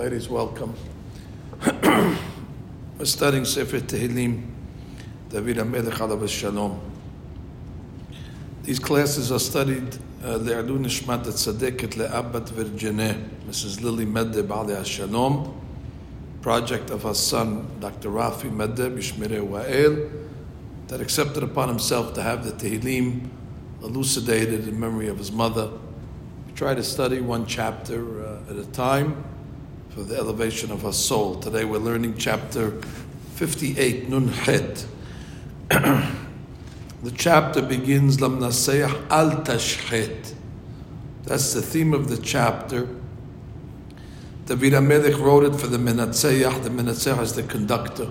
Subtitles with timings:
[0.00, 0.74] Ladies, welcome.
[1.62, 4.46] We're studying Sefer Tehillim,
[5.28, 6.80] David HaMelech Alav Shalom.
[8.62, 9.94] These classes are studied
[10.24, 13.82] uh, Le'alu Nishmat HaTzadeket Le'abat Virgineh, Mrs.
[13.82, 15.60] Lily Medde Aleh Shalom,
[16.40, 18.08] project of her son, Dr.
[18.08, 20.10] Rafi Medde Yishmireh Wa'el,
[20.88, 23.28] that accepted upon himself to have the Tehillim
[23.82, 25.70] elucidated in memory of his mother.
[26.46, 29.24] We try to study one chapter uh, at a time
[30.00, 31.34] for the elevation of our soul.
[31.34, 32.70] Today we're learning chapter
[33.34, 34.86] 58, Nun Het.
[35.68, 40.32] the chapter begins, Lam Nasayah Al Tashchet.
[41.24, 42.88] That's the theme of the chapter.
[44.46, 46.62] David HaMelech wrote it for the Menatzeyah.
[46.62, 48.10] The Menatzeyah is the conductor.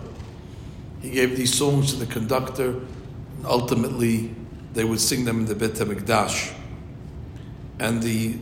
[1.01, 4.35] He gave these songs to the conductor, and ultimately
[4.73, 6.53] they would sing them in the Bet HaMikdash.
[7.79, 8.37] And the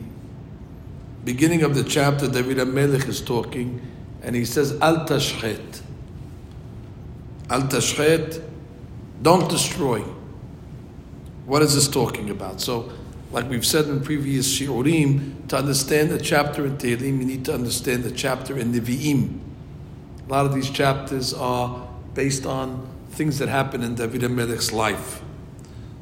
[1.27, 3.81] beginning of the chapter, David HaMelech is talking,
[4.23, 5.81] and he says, Al tashchet.
[7.49, 8.41] Al tashchet,
[9.21, 9.99] don't destroy.
[11.45, 12.61] What is this talking about?
[12.61, 12.93] So,
[13.33, 17.53] like we've said in previous shiurim, to understand the chapter in Tehillim, you need to
[17.53, 19.41] understand the chapter in Nevi'im.
[20.27, 25.21] A lot of these chapters are based on things that happen in David HaMelech's life.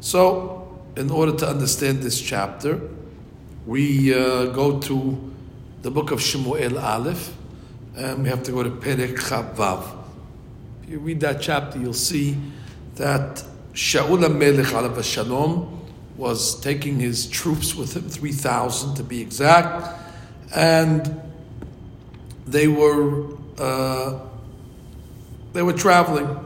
[0.01, 2.79] So, in order to understand this chapter,
[3.65, 5.33] we uh, go to
[5.81, 7.33] the book of Shemuel Aleph,
[7.95, 9.17] and we have to go to Perek
[9.55, 9.83] Vav.
[10.83, 12.37] If you read that chapter, you'll see
[12.95, 15.81] that Shaul HaMelech Alav Shalom
[16.15, 19.99] was taking his troops with him, 3,000 to be exact,
[20.55, 21.21] and
[22.45, 24.19] they were uh,
[25.53, 26.39] they were traveling.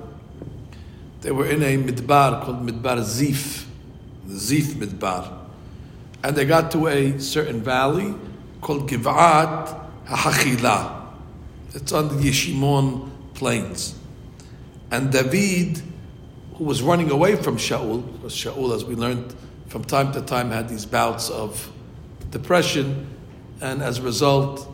[1.22, 3.66] They were in a midbar called Midbar Zif,
[4.26, 5.39] the Zif Midbar
[6.23, 8.14] and they got to a certain valley
[8.62, 11.08] called Givat HaHachila.
[11.73, 13.95] It's on the Yeshimon plains.
[14.92, 15.81] And David,
[16.55, 19.33] who was running away from Shaul, because Shaul, as we learned
[19.67, 21.71] from time to time, had these bouts of
[22.32, 23.08] depression,
[23.61, 24.67] and as a result,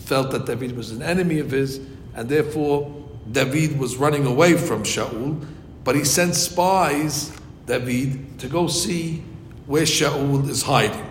[0.00, 1.80] felt that David was an enemy of his,
[2.14, 5.44] and therefore David was running away from Shaul,
[5.82, 7.32] but he sent spies,
[7.66, 9.24] David, to go see
[9.66, 11.06] where Shaul is hiding.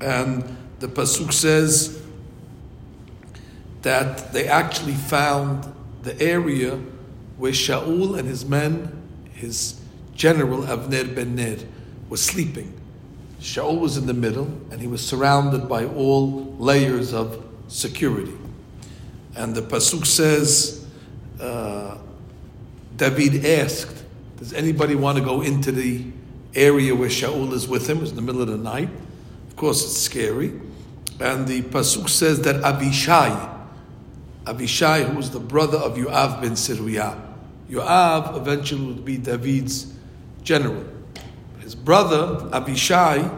[0.00, 2.02] And the Pasuk says
[3.82, 5.72] that they actually found
[6.02, 6.78] the area
[7.36, 8.90] where Shaul and his men,
[9.32, 9.80] his
[10.14, 11.56] general Avner ben Ner,
[12.08, 12.78] was sleeping.
[13.40, 18.36] Shaul was in the middle and he was surrounded by all layers of security.
[19.34, 20.86] And the Pasuk says,
[21.40, 21.98] uh,
[22.96, 24.04] David asked,
[24.36, 26.04] Does anybody want to go into the
[26.54, 28.02] area where Shaul is with him.
[28.02, 28.88] It's in the middle of the night.
[29.48, 30.52] Of course, it's scary.
[31.20, 33.50] And the pasuk says that Abishai,
[34.46, 37.20] Abishai, who was the brother of Yoav ben Seruya,
[37.70, 39.92] Yoav eventually would be David's
[40.42, 40.84] general.
[41.60, 43.30] His brother Abishai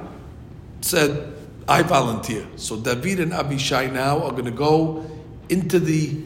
[0.81, 1.35] said,
[1.69, 5.05] "I volunteer." So David and Abishai now are going to go
[5.49, 6.23] into the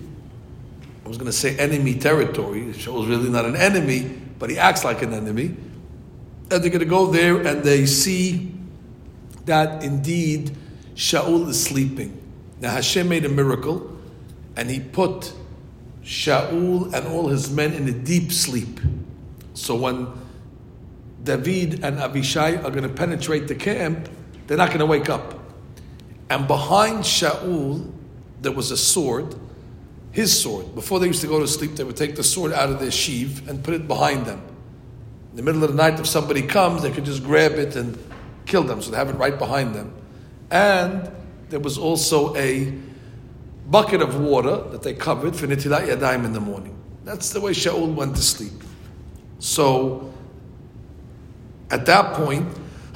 [1.04, 2.66] I was going to say enemy territory.
[2.75, 5.56] Shaul's really not an enemy, but he acts like an enemy
[6.50, 8.54] and they're going to go there and they see
[9.44, 10.56] that indeed
[10.94, 12.20] Shaul is sleeping.
[12.60, 13.97] Now Hashem made a miracle
[14.56, 15.32] and he put
[16.03, 18.81] Shaul and all his men in a deep sleep.
[19.54, 20.09] So when
[21.22, 24.09] David and Abishai are going to penetrate the camp,
[24.47, 25.34] they're not going to wake up.
[26.30, 27.91] And behind Shaul,
[28.41, 29.34] there was a sword,
[30.12, 30.75] his sword.
[30.75, 32.91] Before they used to go to sleep, they would take the sword out of their
[32.91, 34.47] sheath and put it behind them
[35.38, 37.97] the middle of the night, if somebody comes, they could just grab it and
[38.44, 38.82] kill them.
[38.82, 39.94] So they have it right behind them.
[40.50, 41.09] And
[41.49, 42.75] there was also a
[43.71, 46.77] bucket of water that they covered for Nitilat Yadayim in the morning.
[47.04, 48.65] That's the way Shaul went to sleep.
[49.38, 50.12] So
[51.71, 52.48] at that point,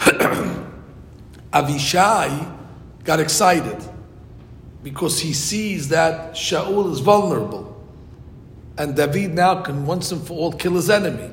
[1.52, 2.58] Avishai
[3.04, 3.80] got excited
[4.82, 7.80] because he sees that Shaul is vulnerable.
[8.76, 11.30] And David now can once and for all kill his enemy.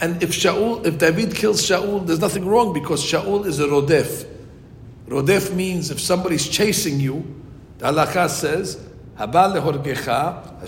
[0.00, 4.26] And if Shaul, if David kills Shaul, there's nothing wrong because Shaul is a rodef.
[5.08, 7.34] Rodef means if somebody's chasing you,
[7.78, 8.76] the halakha says,
[9.18, 10.62] Habal lehorgecha.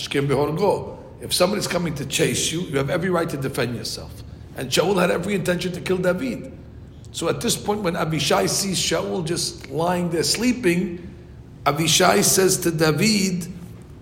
[1.20, 4.10] If somebody's coming to chase you, you have every right to defend yourself.
[4.56, 6.52] And Shaul had every intention to kill David.
[7.12, 11.06] So at this point, when Abishai sees Shaul just lying there sleeping,
[11.66, 13.46] Abishai says to David,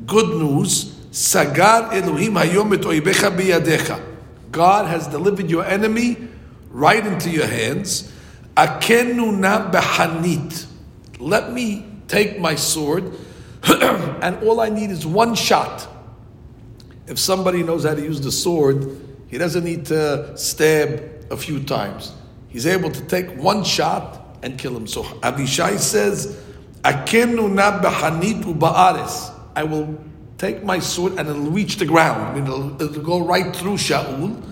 [0.07, 4.01] Good news, Sagar Elohim hayom et oibecha biyadecha.
[4.51, 6.17] God has delivered your enemy
[6.71, 8.13] right into your hands.
[8.57, 10.67] Akenuna behanit.
[11.19, 13.13] Let me take my sword
[13.65, 15.87] and all I need is one shot.
[17.07, 21.63] If somebody knows how to use the sword, he doesn't need to stab a few
[21.63, 22.13] times.
[22.49, 24.87] He's able to take one shot and kill him.
[24.87, 26.37] So Abishai says,
[26.83, 29.99] "Akenu na ba'aris." I will
[30.39, 32.23] take my sword and it'll reach the ground.
[32.23, 34.43] I mean, it'll, it'll go right through Shaul,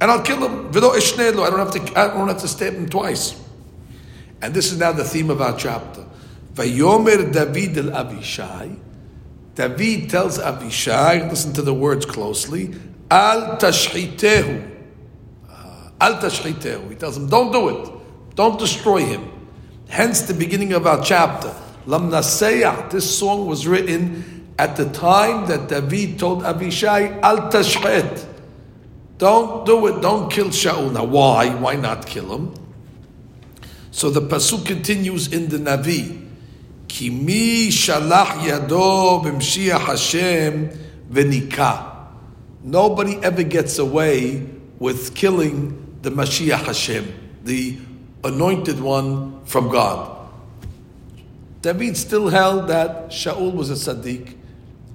[0.00, 0.68] and I'll kill him.
[0.68, 1.98] I don't have to.
[1.98, 3.42] I don't have to stab him twice.
[4.40, 6.04] And this is now the theme of our chapter.
[6.54, 8.78] Vayomer David el Avishai.
[9.54, 12.74] David tells Avishai, listen to the words closely,
[13.10, 14.70] Al tashchitehu.
[15.48, 16.90] Uh, Al tashchitehu.
[16.90, 17.90] He tells him, don't do it.
[18.34, 19.30] Don't destroy him.
[19.88, 21.54] Hence the beginning of our chapter.
[21.86, 28.26] Lam This song was written at the time that David told Avishai, Al tashchit.
[29.18, 30.00] Don't do it.
[30.02, 30.92] Don't kill Shaul.
[30.92, 31.54] Now, why?
[31.54, 32.54] Why not kill him?
[33.90, 36.24] So the pasuk continues in the Navi.
[36.88, 40.70] Kimi shalach yado b'mshiach Hashem
[41.10, 41.94] v'nika.
[42.62, 44.46] Nobody ever gets away
[44.78, 47.12] with killing the Mashiach Hashem,
[47.44, 47.78] the
[48.24, 50.28] anointed one from God.
[51.62, 54.35] David still held that Shaul was a tzaddik,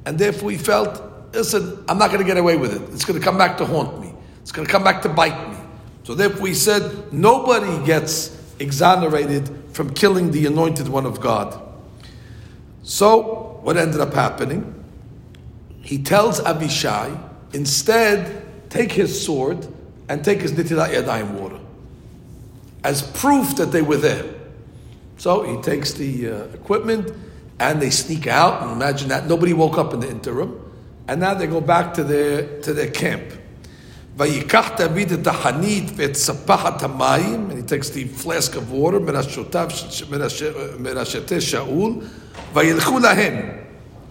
[0.05, 1.01] and therefore he felt,
[1.33, 2.93] listen, I'm not going to get away with it.
[2.93, 4.13] It's going to come back to haunt me.
[4.41, 5.57] It's going to come back to bite me.
[6.03, 11.59] So therefore he said, nobody gets exonerated from killing the anointed one of God.
[12.83, 14.83] So, what ended up happening?
[15.81, 17.15] He tells Abishai,
[17.53, 19.67] instead, take his sword
[20.09, 21.59] and take his nitilat yadayim water
[22.83, 24.25] as proof that they were there.
[25.17, 27.13] So he takes the uh, equipment
[27.60, 28.62] and they sneak out.
[28.62, 30.60] And imagine that nobody woke up in the interim,
[31.08, 33.22] and now they go back to their to their camp.
[34.18, 38.98] ויקח דוד את החנית ואת ספחת המים, and he takes the flask of water
[40.78, 41.92] מראשתי שאול,
[42.54, 43.50] וילכו להם.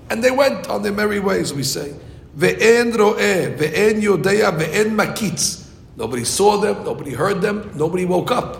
[0.09, 1.94] And they went on their merry ways, we say.
[2.38, 5.62] ואין רואה, ואין יודע, ואין מקיץ.
[5.97, 8.57] Nobody saw them, nobody heard them, nobody woke up.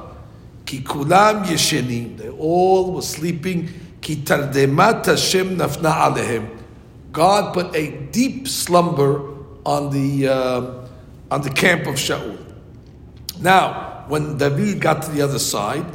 [0.66, 2.16] כי כולם ישנים.
[2.18, 3.68] They all were sleeping.
[4.17, 6.57] Hashem nafna.
[7.13, 10.87] God put a deep slumber on the uh,
[11.31, 12.39] on the camp of Shaul.
[13.41, 15.87] Now, when David got to the other side,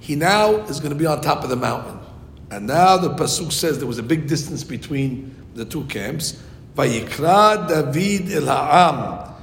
[0.00, 1.98] he now is going to be on top of the mountain.
[2.50, 6.42] And now the pasuk says there was a big distance between the two camps.
[6.74, 9.34] Vayikra David el ha'am.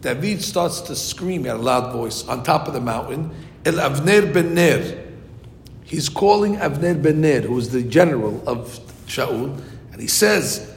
[0.00, 3.34] David starts to scream in a loud voice on top of the mountain.
[3.64, 5.07] El Avner ben Ner.
[5.88, 9.58] He's calling Avner ben Ner, who is the general of Shaul,
[9.90, 10.70] and he says,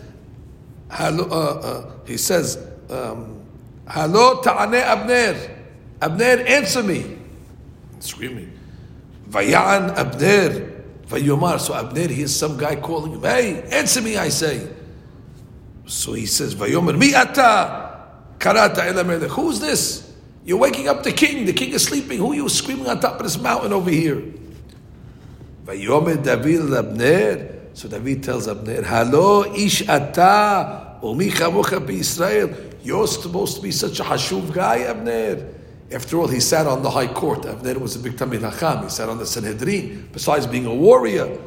[0.90, 2.58] uh, uh, he says,
[2.90, 3.42] um,
[3.90, 5.36] Hello, ta'ane Abner.
[6.02, 7.18] Abner, answer me.
[8.00, 8.58] Screaming.
[9.30, 10.82] Vayan Abner.
[11.08, 11.60] Vayomar.
[11.60, 13.22] So Abner hears some guy calling him.
[13.22, 14.66] Hey, answer me, I say.
[15.88, 18.08] So he says, Vayomer, mi ata
[18.40, 20.14] karata Who's this?
[20.46, 21.46] You're waking up the king.
[21.46, 22.18] The king is sleeping.
[22.18, 24.24] Who are you screaming on top of this mountain over here?
[25.66, 27.60] Vayomer David Abner.
[27.74, 32.50] So David tells Abner, Hello, ish ata, umi chavucha Israel.
[32.84, 35.48] You're supposed to be such a hashuv guy, Abner.
[35.92, 37.46] After all, he sat on the high court.
[37.46, 38.84] Abner was a big Talmid Hacham.
[38.84, 41.38] He sat on the Sanhedrin, besides being a warrior.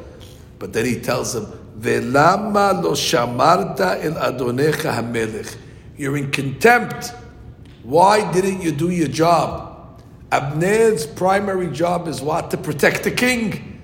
[0.59, 1.45] But then he tells him,
[1.79, 5.57] Velama lo shamarta el adonecha hamelech.
[5.97, 7.11] You're in contempt.
[7.83, 10.01] Why didn't you do your job?
[10.31, 12.51] Abner's primary job is what?
[12.51, 13.74] To protect the king.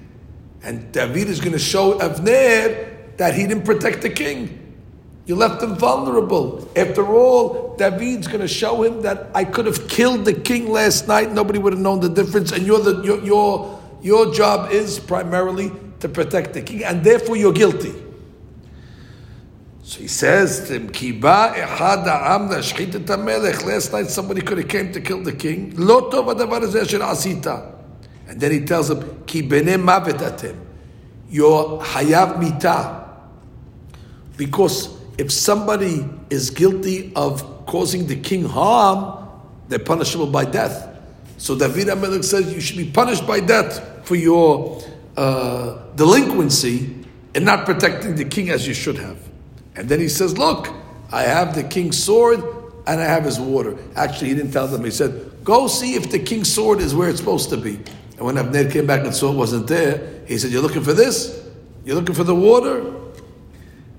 [0.64, 4.58] And David is going to show Abner that he didn't protect the king.
[5.26, 6.70] You left him vulnerable.
[6.76, 11.08] After all, David's going to show him that I could have killed the king last
[11.08, 11.32] night.
[11.32, 12.52] Nobody would have known the difference.
[12.52, 17.38] And you're the, your, your, your job is primarily to protect the king, and therefore
[17.38, 17.94] you're guilty.
[19.84, 21.56] So he says to him, Kiba.
[23.66, 25.74] Last night somebody could have came to kill the king.
[25.74, 27.71] asita.
[28.32, 30.56] And then he tells him, Ki bene mavet atem.
[31.30, 33.10] You're hayav mita.
[34.38, 39.28] Because if somebody is guilty of causing the king harm,
[39.68, 40.98] they're punishable by death.
[41.38, 44.82] So David Amelech says you should be punished by death for your
[45.18, 47.04] uh, delinquency
[47.36, 49.20] in not protecting the king as you should have.
[49.76, 50.70] And then he says, Look,
[51.12, 52.40] I have the king's sword
[52.88, 53.78] and I have his water.
[53.98, 54.86] Actually, he didn't tell them.
[54.86, 57.78] He said, Go see if the king's sword is where it's supposed to be.
[58.22, 60.94] And when Abner came back and saw it wasn't there, he said, You're looking for
[60.94, 61.44] this?
[61.84, 62.94] You're looking for the water?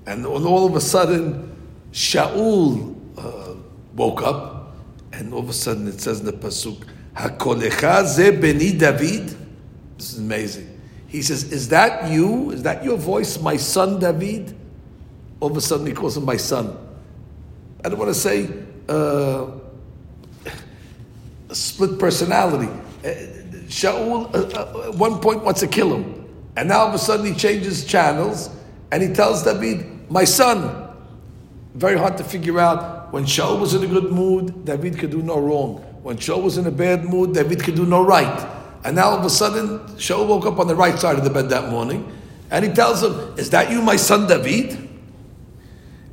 [0.05, 1.53] And all of a sudden,
[1.91, 3.55] Shaul uh,
[3.93, 4.77] woke up,
[5.11, 9.35] and all of a sudden it says in the pasuk, "Hakolecha ze beni David."
[9.97, 10.79] This is amazing.
[11.07, 12.51] He says, Is that you?
[12.51, 14.55] Is that your voice, my son David?
[15.41, 16.77] All of a sudden he calls him my son.
[17.83, 18.49] I don't want to say
[18.87, 19.47] uh,
[21.53, 22.71] split personality.
[23.73, 26.29] Uh, Shaul, uh, uh, at one point, wants to kill him.
[26.55, 28.49] And now all of a sudden he changes channels
[28.91, 30.81] and he tells David, My son.
[31.73, 33.11] Very hard to figure out.
[33.11, 35.77] When Shaul was in a good mood, David could do no wrong.
[36.03, 38.49] When Shaul was in a bad mood, David could do no right.
[38.83, 41.29] And now all of a sudden, Shaul woke up on the right side of the
[41.29, 42.11] bed that morning
[42.51, 44.89] and he tells him, Is that you, my son David?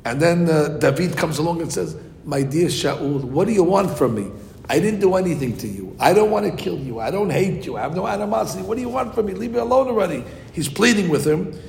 [0.05, 3.97] And then uh, David comes along and says, My dear Shaul, what do you want
[3.97, 4.31] from me?
[4.71, 5.97] I didn't do anything to you.
[5.99, 7.01] I don't want to kill you.
[7.01, 7.77] I don't hate you.
[7.77, 8.63] I have no animosity.
[8.63, 9.33] What do you want from me?
[9.35, 10.23] Leave me alone already.
[10.53, 11.61] He's pleading with him.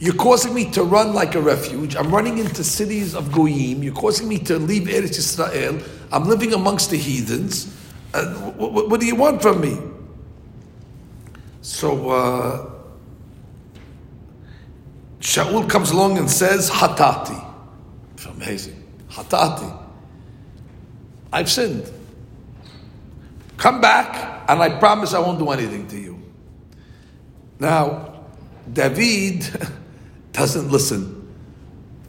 [0.00, 1.94] You're causing me to run like a refuge.
[1.94, 3.84] I'm running into cities of Goyim.
[3.84, 5.80] You're causing me to leave Eretz Israel.
[6.10, 7.72] I'm living amongst the heathens.
[8.12, 9.78] Uh, what, what, do you want from me?
[11.60, 12.70] So uh,
[15.20, 17.54] Shaul comes along and says, Hatati.
[18.14, 18.82] It's amazing.
[19.10, 19.80] Hatati.
[21.32, 21.88] I've sinned.
[23.62, 26.20] Come back, and I promise I won't do anything to you.
[27.60, 28.24] Now,
[28.72, 29.46] David
[30.32, 31.32] doesn't listen.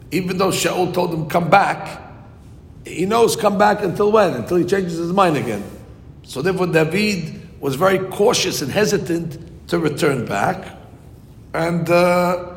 [0.09, 2.01] Even though Shaul told him, come back,
[2.83, 4.33] he knows come back until when?
[4.33, 5.63] Until he changes his mind again.
[6.23, 10.75] So therefore, David was very cautious and hesitant to return back.
[11.53, 12.55] And uh,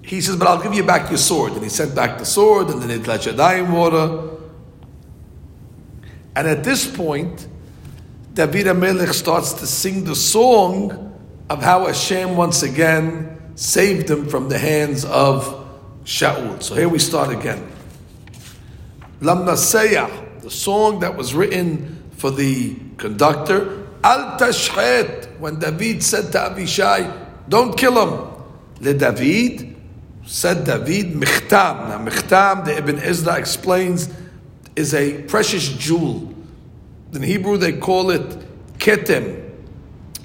[0.00, 1.52] he says, but I'll give you back your sword.
[1.52, 4.38] And he sent back the sword, and then he let Yadayim water.
[6.34, 7.48] And at this point,
[8.34, 11.12] David HaMelech starts to sing the song
[11.50, 15.44] of how Hashem once again saved him from the hands of
[16.04, 16.62] Shaul.
[16.62, 17.70] So here we start again.
[19.20, 26.32] Lam Naseyah, the song that was written for the conductor, Al Tashchet, when David said
[26.32, 27.12] to Abishai,
[27.50, 28.32] don't kill him.
[28.80, 29.76] Le David,
[30.24, 31.50] said David, Michtam.
[31.50, 34.08] Now Michtam, the Ibn Ezra explains,
[34.74, 36.31] is a precious jewel
[37.12, 38.22] in Hebrew, they call it
[38.78, 39.50] ketem,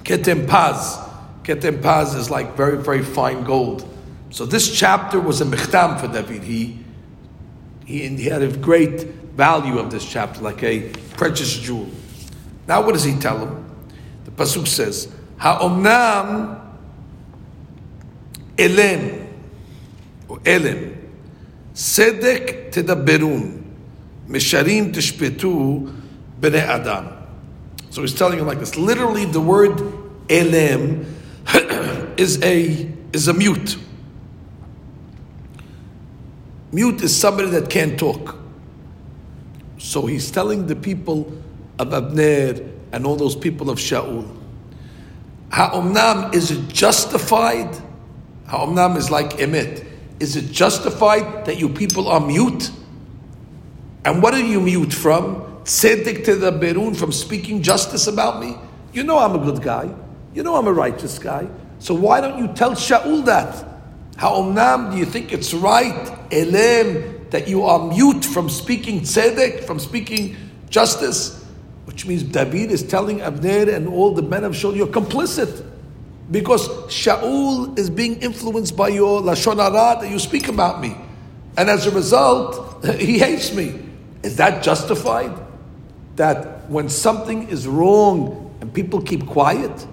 [0.04, 0.98] ketem paz.
[1.44, 3.88] Ketem paz is like very, very fine gold.
[4.30, 6.44] So this chapter was a michtam for David.
[6.44, 6.80] He,
[7.86, 11.90] he, he had a great value of this chapter, like a precious jewel.
[12.68, 13.66] Now, what does he tell him?
[14.26, 16.60] The pasuk says, "Ha'omnam
[18.58, 19.28] elem
[20.28, 20.98] or elem
[21.74, 23.64] sedek tedaberun,
[24.28, 25.94] misharim tishpetu."
[26.40, 27.10] Bnei Adam.
[27.90, 28.78] So he's telling him like this.
[28.78, 29.78] Literally, the word
[30.28, 31.06] elem
[32.18, 33.78] is a is a mute.
[36.72, 38.36] Mute is somebody that can't talk.
[39.78, 41.32] So he's telling the people
[41.80, 44.30] of Abner and all those people of Shaul,
[45.52, 47.76] Ha'omnam, is it justified?
[48.48, 49.86] Ha'omnam is like emet.
[50.20, 52.72] Is it justified that you people are mute?
[54.04, 55.47] And what are you mute from?
[55.68, 58.56] Tzedek tedaberun from speaking justice about me?
[58.94, 59.94] You know I'm a good guy.
[60.34, 61.46] You know I'm a righteous guy.
[61.80, 63.54] So why don't you tell Shaul that?
[64.16, 69.66] How Ha'omnam, do you think it's right, elem, that you are mute from speaking tzedek,
[69.66, 70.38] from speaking
[70.70, 71.44] justice?
[71.84, 75.66] Which means David is telling Abner and all the men of Shaul, you're complicit.
[76.32, 80.96] Because Shaul is being influenced by your Lashon Hara that you speak about me.
[81.58, 83.82] And as a result, he hates me.
[84.24, 85.47] Is that justified?
[86.18, 89.88] That when something is wrong and people keep quiet,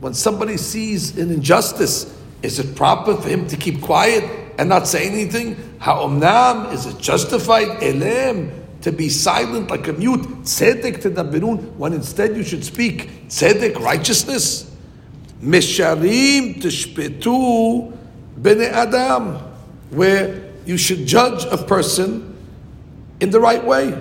[0.00, 4.24] when somebody sees an injustice, is it proper for him to keep quiet
[4.58, 5.56] and not say anything?
[5.78, 7.68] How Ha'omnam, is it justified?
[7.82, 8.50] Elem,
[8.82, 10.22] to be silent like a mute.
[10.42, 13.28] Tzedek tedabirun, when instead you should speak.
[13.28, 14.74] Tzedek, righteousness.
[15.42, 17.96] Mesharim tishpetu
[18.40, 19.36] bene adam,
[19.90, 22.36] where you should judge a person
[23.20, 23.94] in the right way.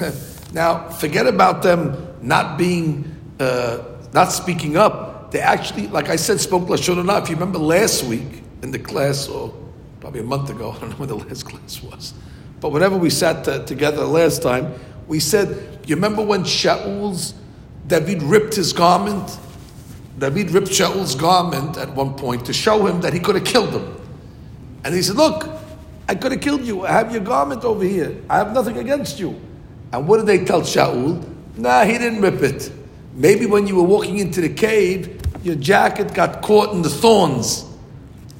[0.52, 3.78] now, forget about them not being, uh,
[4.12, 5.30] not speaking up.
[5.30, 7.22] They actually, like I said, spoke Lashon.
[7.22, 9.54] If you remember last week in the class, or
[10.00, 12.14] probably a month ago, I don't know when the last class was,
[12.60, 14.74] but whenever we sat uh, together last time,
[15.06, 17.34] we said, you remember when Shaul's,
[17.86, 19.38] David ripped his garment?
[20.18, 23.70] David ripped Shaul's garment at one point to show him that he could have killed
[23.70, 23.96] him.
[24.84, 25.48] And he said, Look,
[26.08, 26.86] I could have killed you.
[26.86, 28.22] I have your garment over here.
[28.28, 29.40] I have nothing against you.
[29.92, 31.26] And what did they tell Shaul?
[31.56, 32.72] Nah, he didn't rip it.
[33.14, 37.64] Maybe when you were walking into the cave, your jacket got caught in the thorns.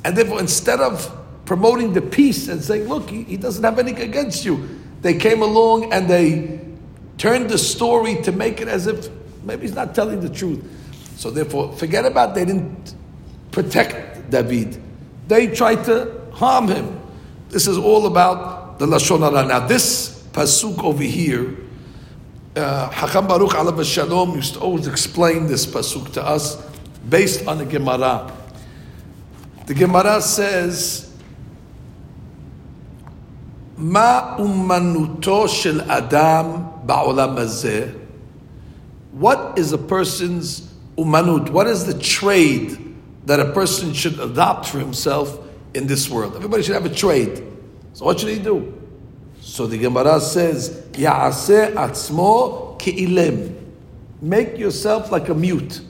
[0.04, 4.08] And therefore, instead of promoting the peace and saying, look, he, he doesn't have anything
[4.08, 6.60] against you, they came along and they
[7.18, 9.08] turned the story to make it as if
[9.42, 10.64] maybe he's not telling the truth.
[11.16, 12.94] So therefore, forget about they didn't
[13.50, 14.80] protect David.
[15.28, 17.00] They tried to harm him.
[17.48, 19.46] This is all about the Lashon Hara.
[19.46, 21.56] Now this pasuk over here,
[22.54, 26.56] Hakam Baruch Alav Shalom used to always explain this pasuk to us
[27.08, 28.32] based on the Gemara.
[29.66, 31.06] The Gemara says,
[33.76, 37.98] Ma umanuto shel adam ba'olam hazeh.
[39.12, 41.50] What is a person's umanut?
[41.50, 42.94] What is the trade
[43.26, 45.38] that a person should adopt for himself
[45.72, 46.36] in this world?
[46.36, 47.42] Everybody should have a trade.
[47.94, 48.79] So what should he do?
[49.50, 53.52] So the Gemara says, Ya'aseh atzmo ke'ilim.
[54.22, 55.80] Make yourself like a mute,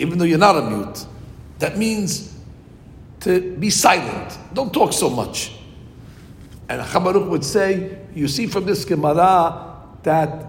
[0.00, 1.06] even though you're not a mute.
[1.60, 2.34] That means
[3.20, 4.36] to be silent.
[4.52, 5.52] Don't talk so much.
[6.68, 10.44] And Chabaruch would say, you see from this Gemara that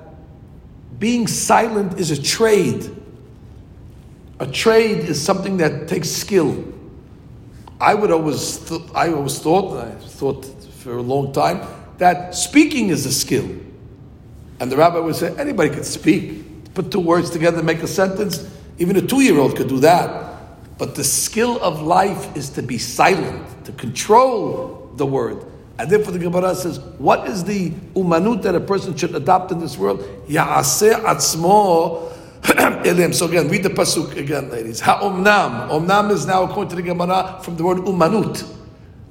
[0.98, 2.89] being silent is a trade.
[4.39, 6.74] A trade is something that takes skill.
[7.79, 10.44] I would always, th- I always thought, I thought
[10.79, 11.62] for a long time,
[11.97, 13.47] that speaking is a skill.
[14.59, 16.73] And the rabbi would say, anybody could speak.
[16.73, 18.49] Put two words together, make a sentence.
[18.77, 20.77] Even a two-year-old could do that.
[20.77, 25.45] But the skill of life is to be silent, to control the word.
[25.77, 29.59] And therefore the Gemara says, what is the umanut that a person should adopt in
[29.59, 29.99] this world?
[30.27, 32.11] Ya'aseh atzmo
[32.85, 33.11] elim.
[33.11, 34.79] So again, read the pasuk again, ladies.
[34.79, 35.69] Ha'omnam.
[35.69, 38.54] Omnam is now, according to the Gemara, from the word umanut.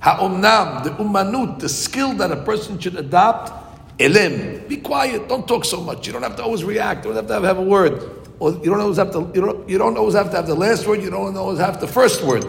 [0.04, 3.50] Ha'omnam, the umanut, the skill that a person should adopt.
[3.98, 4.68] Elim.
[4.68, 5.30] Be quiet.
[5.30, 6.06] Don't talk so much.
[6.06, 7.06] You don't have to always react.
[7.06, 8.28] You don't have to have, have a word.
[8.38, 9.30] Or you don't always have to.
[9.34, 11.00] You don't, you don't always have to have the last word.
[11.00, 12.44] You don't always have the first word.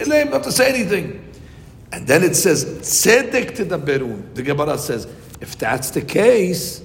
[0.00, 0.28] Elim.
[0.28, 1.22] Have to say anything.
[1.92, 4.34] And then it says, Tzedek tedaberun.
[4.34, 5.06] The Gemara says,
[5.42, 6.82] if that's the case,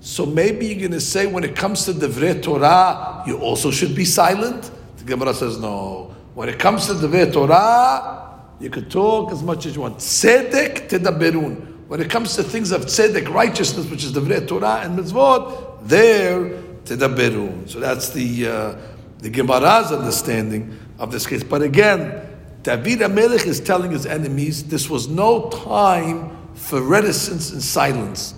[0.00, 3.94] so maybe you're going to say when it comes to the Torah, you also should
[3.94, 4.70] be silent?
[4.96, 6.14] The Gemara says, no.
[6.34, 8.27] When it comes to the Torah,
[8.60, 9.98] you could talk as much as you want.
[9.98, 11.74] Tzedek berun.
[11.88, 16.44] When it comes to things of tzedek, righteousness, which is the Torah and mitzvot, there
[16.84, 17.68] berun.
[17.68, 18.76] So that's the, uh,
[19.18, 21.42] the Gemara's understanding of this case.
[21.42, 22.26] But again,
[22.62, 28.34] David HaMelech is telling his enemies this was no time for reticence and silence.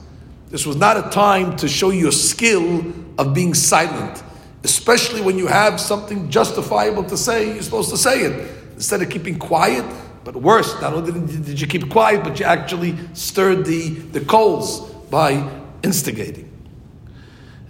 [0.51, 2.85] This was not a time to show your skill
[3.19, 4.23] of being silent,
[4.65, 8.51] especially when you have something justifiable to say, you're supposed to say it.
[8.75, 9.85] Instead of keeping quiet,
[10.25, 14.81] but worse, not only did you keep quiet, but you actually stirred the, the coals
[15.11, 15.49] by
[15.83, 16.51] instigating.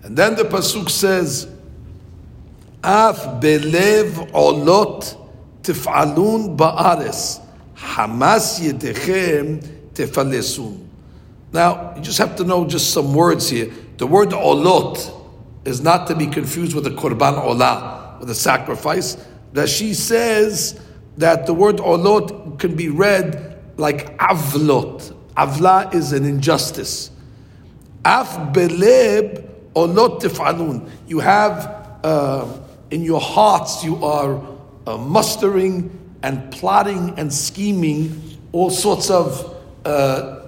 [0.03, 1.49] And then the Pasuk says,
[2.83, 5.17] Af belev olot
[5.63, 7.41] tef'alun ba'ares,
[7.77, 9.63] Hamas yedechem
[9.95, 10.87] tefalesun.
[11.53, 13.73] Now, you just have to know just some words here.
[13.99, 15.17] The word olot
[15.65, 19.17] is not to be confused with the korban olah, with the sacrifice.
[19.53, 20.81] Rashi says,
[21.19, 25.15] that the word olot can be read like avlot.
[25.37, 27.11] Avla is an injustice.
[28.05, 30.89] Af beleb olot tif'alun.
[31.07, 32.47] You have uh,
[32.91, 34.41] in your hearts, you are
[34.87, 40.41] uh, mustering and plotting and scheming all sorts of uh,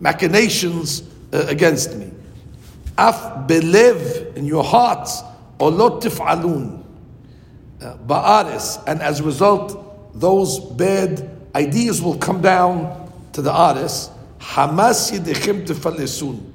[0.00, 2.10] machinations uh, against me.
[2.96, 5.22] Af belev in your hearts,
[5.60, 6.77] olot tif'alun,
[7.80, 14.10] ba'aris, and as a result, those bad ideas will come down to the aris.
[14.40, 16.52] Hamas yedechem tefalesun.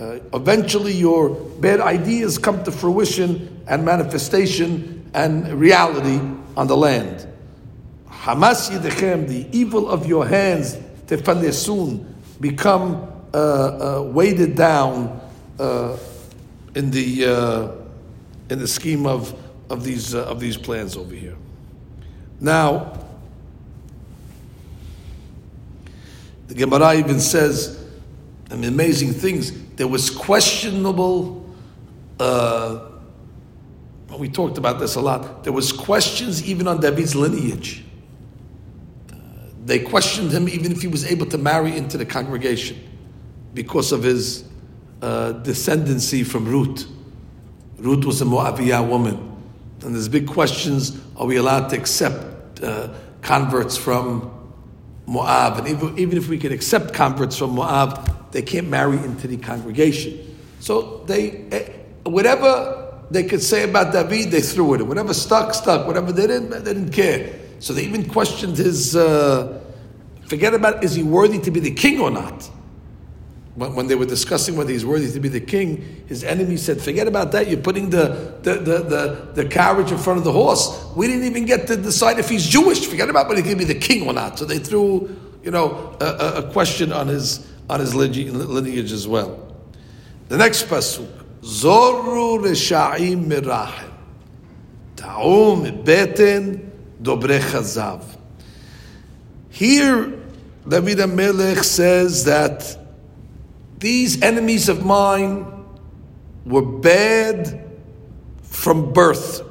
[0.00, 6.20] Uh, eventually, your bad ideas come to fruition and manifestation and reality
[6.56, 7.26] on the land.
[8.08, 12.04] Hamas yidechem, the evil of your hands, tefalesun,
[12.40, 15.20] become uh, uh, weighted down
[15.58, 15.96] uh,
[16.74, 17.68] in the uh,
[18.50, 19.34] in the scheme of
[19.70, 21.36] of these uh, of these plans over here.
[22.40, 22.98] Now,
[26.46, 27.84] the Gemara even says
[28.50, 29.52] amazing things.
[29.76, 31.46] There was questionable.
[32.18, 32.86] Uh,
[34.18, 35.44] we talked about this a lot.
[35.44, 37.84] There was questions even on David's lineage.
[39.64, 42.78] They questioned him even if he was able to marry into the congregation
[43.52, 44.44] because of his
[45.02, 46.86] uh, descendancy from Ruth.
[47.76, 49.37] Ruth was a Moabiyah woman.
[49.82, 52.88] And there's big questions, are we allowed to accept uh,
[53.22, 54.30] converts from
[55.06, 55.58] Moab?
[55.58, 59.36] And even, even if we can accept converts from Moab, they can't marry into the
[59.36, 60.36] congregation.
[60.60, 61.72] So they, eh,
[62.04, 64.82] whatever they could say about David, they threw it.
[64.82, 65.86] Whatever stuck, stuck.
[65.86, 67.38] Whatever they didn't, they didn't care.
[67.60, 68.94] So they even questioned his.
[68.94, 69.60] Uh,
[70.26, 72.50] forget about is he worthy to be the king or not?
[73.58, 77.08] When, they were discussing whether he's worthy to be the king, his enemy said, Forget
[77.08, 77.48] about that.
[77.48, 80.86] You're putting the, the, the, the, the carriage in front of the horse.
[80.94, 82.86] We didn't even get to decide if he's Jewish.
[82.86, 84.38] Forget about whether he can be the king or not.
[84.38, 89.52] So they threw, you know, a, a question on his, on his lineage as well.
[90.28, 91.10] The next pasuk,
[91.42, 93.90] Zoru Resha'im Mirachem,
[94.94, 96.70] Ta'um Beten
[97.02, 98.04] Dobre Chazav.
[99.50, 100.12] Here,
[100.68, 102.87] David Melech says that
[103.78, 105.46] these enemies of mine
[106.44, 107.64] were bad
[108.42, 109.42] from birth.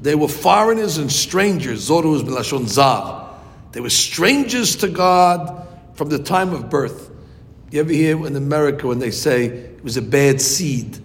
[0.00, 1.88] They were foreigners and strangers.
[1.88, 3.28] Zoru is Milashon Zav.
[3.72, 7.10] They were strangers to God from the time of birth.
[7.70, 10.98] You ever hear in America when they say it was a bad seed?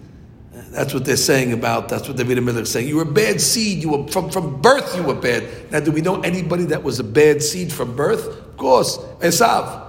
[0.70, 1.88] That's what they're saying about.
[1.88, 2.88] That's what David Melech is saying.
[2.88, 3.80] You were a bad seed.
[3.82, 4.96] You were from, from birth.
[4.96, 5.70] You were bad.
[5.70, 8.26] Now, do we know anybody that was a bad seed from birth?
[8.26, 9.83] Of course, Esav.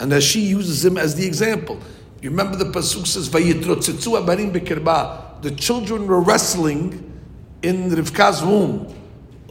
[0.00, 1.80] And Rashi uses him as the example.
[2.20, 3.30] You remember the pasuk says.
[5.40, 7.20] The children were wrestling
[7.62, 8.94] in Rivka's womb.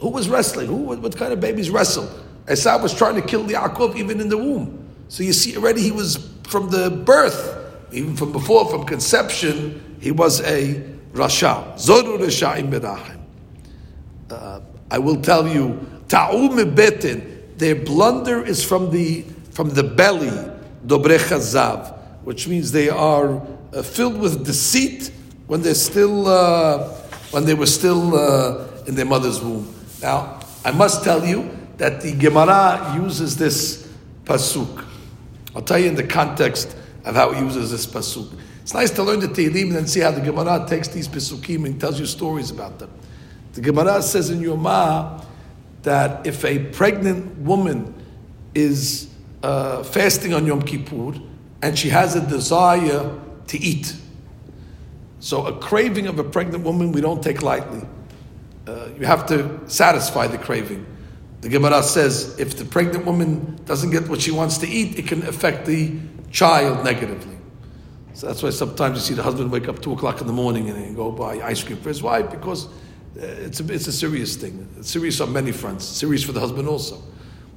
[0.00, 0.66] Who was wrestling?
[0.66, 0.76] Who?
[0.76, 2.08] What kind of babies wrestle?
[2.50, 4.86] Esau was trying to kill the Yaakov even in the womb.
[5.08, 7.56] So you see, already he was from the birth,
[7.92, 10.74] even from before, from conception, he was a
[11.12, 11.74] rasha.
[11.74, 13.18] Zoru rasha'im berachem.
[14.30, 17.36] Uh, I will tell you, ta'um betin.
[17.58, 19.24] Their blunder is from the
[19.58, 20.30] from the belly,
[20.86, 25.10] dobre chazav, which means they are uh, filled with deceit
[25.48, 26.90] when they're still uh,
[27.32, 29.66] when they were still uh, in their mother's womb.
[30.00, 33.92] Now, I must tell you that the Gemara uses this
[34.22, 34.84] pasuk.
[35.56, 38.32] I'll tell you in the context of how it uses this pasuk.
[38.62, 41.66] It's nice to learn the Tehillim and then see how the Gemara takes these pasukim
[41.66, 42.92] and tells you stories about them.
[43.54, 45.24] The Gemara says in Yoma
[45.82, 47.92] that if a pregnant woman
[48.54, 49.07] is
[49.42, 51.14] uh, fasting on Yom Kippur
[51.62, 53.94] and she has a desire to eat.
[55.20, 57.82] So, a craving of a pregnant woman we don't take lightly.
[58.66, 60.86] Uh, you have to satisfy the craving.
[61.40, 65.06] The Gemara says if the pregnant woman doesn't get what she wants to eat, it
[65.06, 65.98] can affect the
[66.30, 67.36] child negatively.
[68.14, 70.68] So that's why sometimes you see the husband wake up two o'clock in the morning
[70.68, 72.70] and go buy ice cream for his wife because uh,
[73.20, 74.68] it's a, it's a serious thing.
[74.76, 75.84] It's serious on many fronts.
[75.84, 77.00] Serious for the husband also.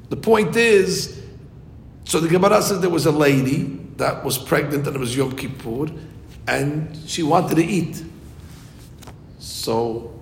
[0.10, 1.20] The point is
[2.12, 5.34] so the Gemara says there was a lady that was pregnant and it was Yom
[5.34, 5.86] Kippur,
[6.46, 8.04] and she wanted to eat.
[9.40, 10.14] So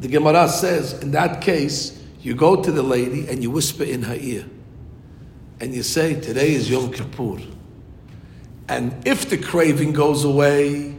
[0.00, 4.02] the Gemara says, in that case, you go to the lady and you whisper in
[4.02, 4.46] her ear,
[5.60, 7.38] and you say, "Today is Yom Kippur."
[8.68, 10.96] And if the craving goes away,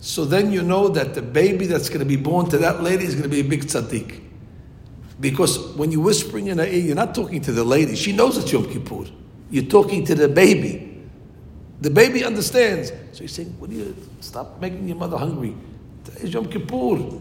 [0.00, 3.04] so then you know that the baby that's going to be born to that lady
[3.04, 4.27] is going to be a big tzaddik.
[5.20, 7.96] Because when you're whispering in her ear, you're not talking to the lady.
[7.96, 9.10] She knows it's Yom Kippur.
[9.50, 11.02] You're talking to the baby.
[11.80, 12.90] The baby understands.
[13.12, 15.56] So you're saying, What do you stop making your mother hungry?
[16.04, 17.20] Today's Yom Kippur.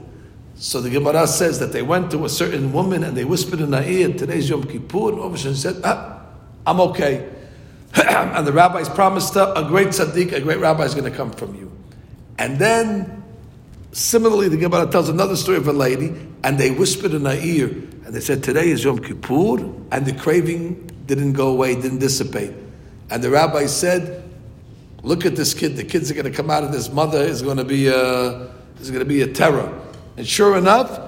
[0.55, 3.73] So the Gemara says that they went to a certain woman and they whispered in
[3.73, 5.09] her ear, Today's Yom Kippur.
[5.09, 6.21] And over she said, ah,
[6.65, 7.29] I'm okay.
[7.95, 11.31] and the rabbis promised her, a great tzaddik, a great rabbi is going to come
[11.31, 11.71] from you.
[12.37, 13.23] And then
[13.97, 17.65] Similarly, the Gemara tells another story of a lady, and they whispered in her ear,
[17.65, 19.57] and they said, Today is Yom Kippur,
[19.91, 22.53] and the craving didn't go away, didn't dissipate.
[23.09, 24.23] And the rabbi said,
[25.01, 27.41] Look at this kid, the kids are going to come out of this mother is
[27.41, 29.81] going to be a, is going to be a terror.
[30.15, 31.01] And sure enough,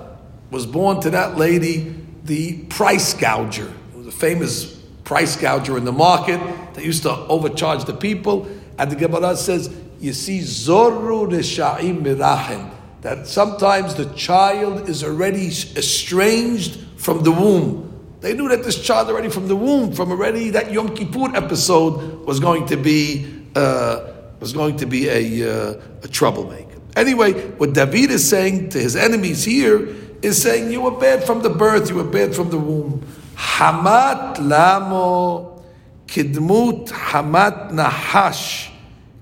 [0.50, 3.72] was born to that lady the price gouger.
[3.94, 4.66] It was a famous
[5.04, 6.40] price gouger in the market
[6.74, 8.50] that used to overcharge the people.
[8.80, 15.48] And the Gemara says, you see, Zoru Resha'im Mirachem that sometimes the child is already
[15.48, 17.86] estranged from the womb.
[18.22, 22.26] They knew that this child already from the womb, from already that Yom Kippur episode
[22.26, 26.80] was going to be uh, was going to be a, uh, a troublemaker.
[26.96, 29.88] Anyway, what David is saying to his enemies here
[30.22, 33.06] is saying you were bad from the birth, you were bad from the womb.
[33.36, 35.64] Hamat lamo
[36.08, 38.70] kidmut hamat nahash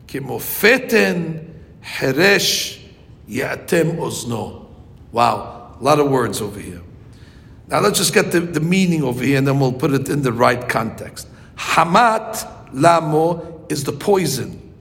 [0.07, 2.76] kimofeten heresh
[3.27, 4.65] Yatem ozno.
[5.11, 6.81] Wow, a lot of words over here.
[7.67, 10.21] Now let's just get the, the meaning over here and then we'll put it in
[10.21, 11.27] the right context.
[11.57, 14.73] Hamat lamo is the poison.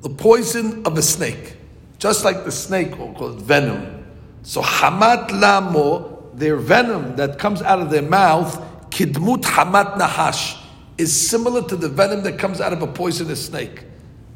[0.00, 1.56] The poison of a snake.
[1.98, 4.06] Just like the snake, we'll call it venom.
[4.42, 8.56] So hamat lamo, their venom that comes out of their mouth,
[8.90, 10.62] kidmut hamat nahash,
[10.96, 13.84] is similar to the venom that comes out of a poisonous snake.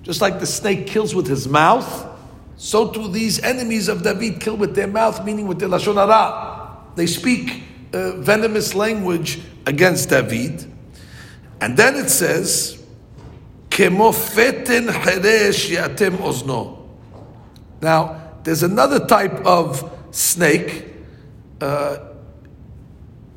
[0.02, 2.09] Just like the snake kills with his mouth,
[2.60, 6.76] so too these enemies of David kill with their mouth, meaning with their lashon hara.
[6.94, 7.62] They speak
[7.94, 10.70] uh, venomous language against David,
[11.62, 12.84] and then it says,
[13.70, 16.86] "Kemo feten yatem ozno."
[17.80, 20.84] Now, there's another type of snake.
[21.62, 21.96] Uh,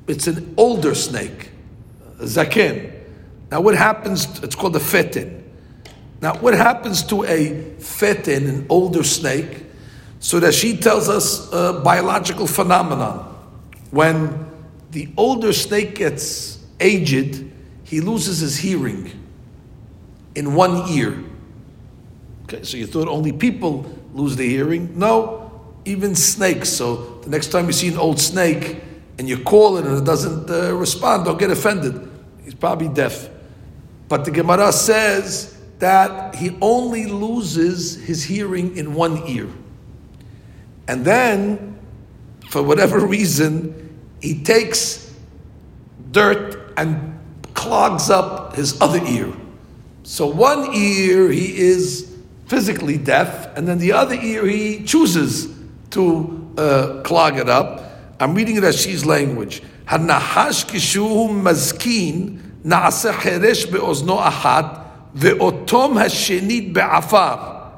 [0.05, 1.49] it's an older snake,
[2.19, 2.91] uh, zaken.
[3.49, 4.43] Now, what happens?
[4.43, 5.42] It's called a feten.
[6.23, 9.65] Now, what happens to a fetin, an older snake?
[10.21, 13.25] So Rashi tells us a biological phenomenon.
[13.91, 14.45] When
[14.91, 17.51] the older snake gets aged,
[17.83, 19.11] he loses his hearing
[20.33, 21.21] in one ear.
[22.43, 24.97] Okay, so you thought only people lose their hearing?
[24.97, 25.51] No,
[25.83, 26.69] even snakes.
[26.69, 28.81] So the next time you see an old snake
[29.19, 32.09] and you call it and it doesn't uh, respond, don't get offended.
[32.45, 33.27] He's probably deaf.
[34.07, 35.52] But the Gemara says
[35.83, 39.49] that he only loses his hearing in one ear.
[40.87, 41.77] And then,
[42.49, 45.13] for whatever reason, he takes
[46.11, 47.19] dirt and
[47.53, 49.33] clogs up his other ear.
[50.03, 52.17] So one ear he is
[52.47, 55.53] physically deaf, and then the other ear he chooses
[55.89, 57.83] to uh, clog it up.
[58.21, 59.61] I'm reading it Rashi's language.
[59.87, 64.82] Hanahash kishuhum mazkin na'aseh be'ozno ahat
[65.16, 67.72] Ve'otom hashenit be'afar.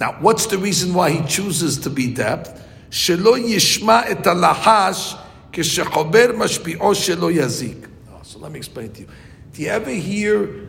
[0.00, 2.62] Now, what's the reason why he chooses to be deaf?
[2.90, 5.16] Shelo yishma et alahash
[5.52, 7.88] כשחובר משפיעו שלא יזיק.
[8.22, 9.08] So let me explain to you.
[9.54, 10.68] Do you ever hear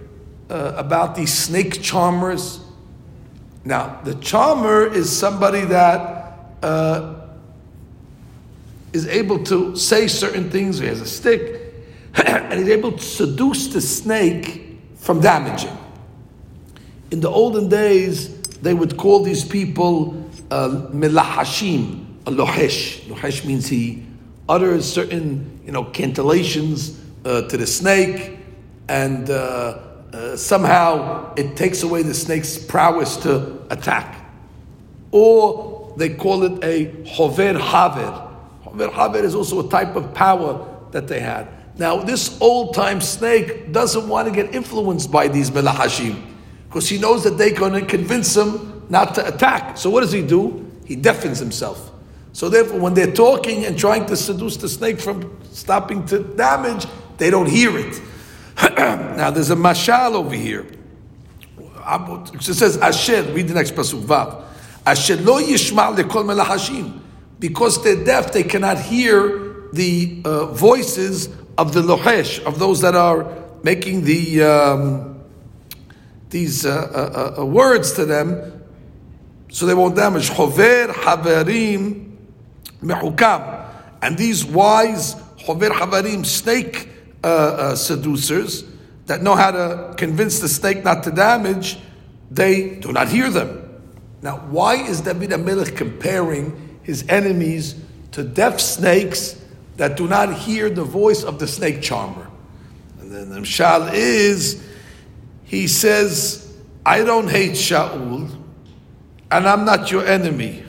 [0.50, 2.62] uh, about these snake charmers?
[3.66, 7.16] Now, the charmer is somebody that uh,
[8.94, 10.80] is able to say certain things.
[10.80, 11.74] He has a stick,
[12.16, 15.78] and he's able to seduce the snake from damaging.
[17.12, 20.14] In the olden days, they would call these people
[20.51, 23.03] uh, milahashim, a lohesh.
[23.03, 24.03] Lohesh means he
[24.48, 28.38] utters certain, you know, cantillations uh, to the snake,
[28.88, 29.79] and uh,
[30.14, 34.25] uh, somehow it takes away the snake's prowess to attack.
[35.11, 38.27] Or they call it a hover haver.
[38.64, 41.46] Hover haver is also a type of power that they had.
[41.77, 46.32] Now, this old time snake doesn't want to get influenced by these milahashim
[46.73, 49.77] because he knows that they're going to convince him not to attack.
[49.77, 50.73] So what does he do?
[50.87, 51.91] He deafens himself.
[52.33, 56.87] So therefore, when they're talking and trying to seduce the snake from stopping to damage,
[57.19, 58.01] they don't hear it.
[58.79, 60.67] now there's a mashal over here.
[61.87, 63.23] It says Asher.
[63.35, 64.43] Read the next pasuk Vav.
[64.87, 67.01] Asher lo yishma lekol melahashim.
[67.39, 72.95] Because they're deaf, they cannot hear the uh, voices of the lohesh of those that
[72.95, 73.31] are
[73.63, 74.43] making the.
[74.43, 75.12] Um,
[76.33, 78.62] these uh, uh, uh, words to them
[79.51, 80.31] so they won't damage.
[80.31, 82.16] Chover haverim
[82.83, 83.68] mehukam.
[84.01, 86.88] And these wise chover haverim, snake
[87.23, 88.64] uh, uh, seducers
[89.07, 91.79] that know how to convince the snake not to damage,
[92.31, 93.59] they do not hear them.
[94.23, 97.75] Now, why is David HaMelech comparing his enemies
[98.12, 99.38] to deaf snakes
[99.77, 102.31] that do not hear the voice of the snake charmer?
[103.01, 104.62] And then the Mshal is
[105.53, 106.51] he says,
[106.85, 108.35] I don't hate Shaul,
[109.31, 110.65] and I'm not your enemy.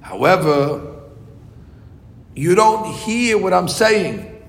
[0.00, 1.02] However,
[2.34, 4.42] you don't hear what I'm saying.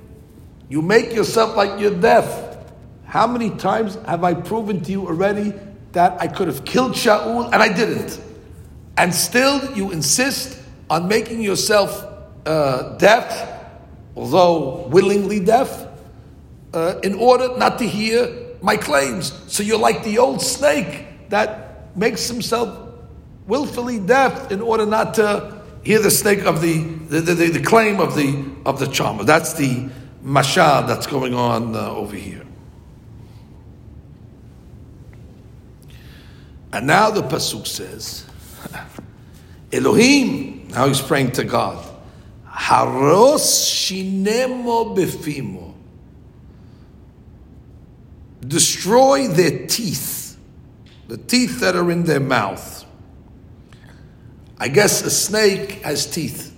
[0.69, 2.55] You make yourself like you're deaf.
[3.03, 5.53] How many times have I proven to you already
[5.91, 8.21] that I could have killed Shaul and I didn't?
[8.95, 10.57] And still you insist
[10.89, 12.07] on making yourself
[12.45, 13.51] uh, deaf,
[14.15, 15.87] although willingly deaf,
[16.73, 19.33] uh, in order not to hear my claims.
[19.47, 22.95] So you're like the old snake that makes himself
[23.45, 27.99] willfully deaf in order not to hear the snake of the the, the, the, claim
[27.99, 29.25] of the of the charmer.
[29.25, 29.89] That's the
[30.23, 32.45] mashal that's going on uh, over here.
[36.71, 38.25] And now the pasuk says,
[39.73, 40.69] Elohim.
[40.69, 41.85] Now he's praying to God.
[42.45, 45.72] Haros shinemo befimo
[48.47, 50.37] destroy their teeth,
[51.07, 52.85] the teeth that are in their mouth.
[54.57, 56.55] I guess a snake has teeth.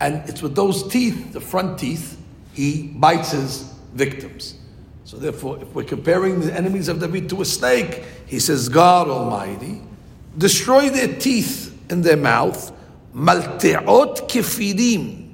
[0.00, 2.20] And it's with those teeth, the front teeth,
[2.52, 4.58] he bites his victims.
[5.04, 9.08] So therefore, if we're comparing the enemies of David to a snake, he says, God
[9.08, 9.80] Almighty,
[10.36, 12.72] destroy their teeth in their mouth,
[13.14, 15.32] malteot kefirim.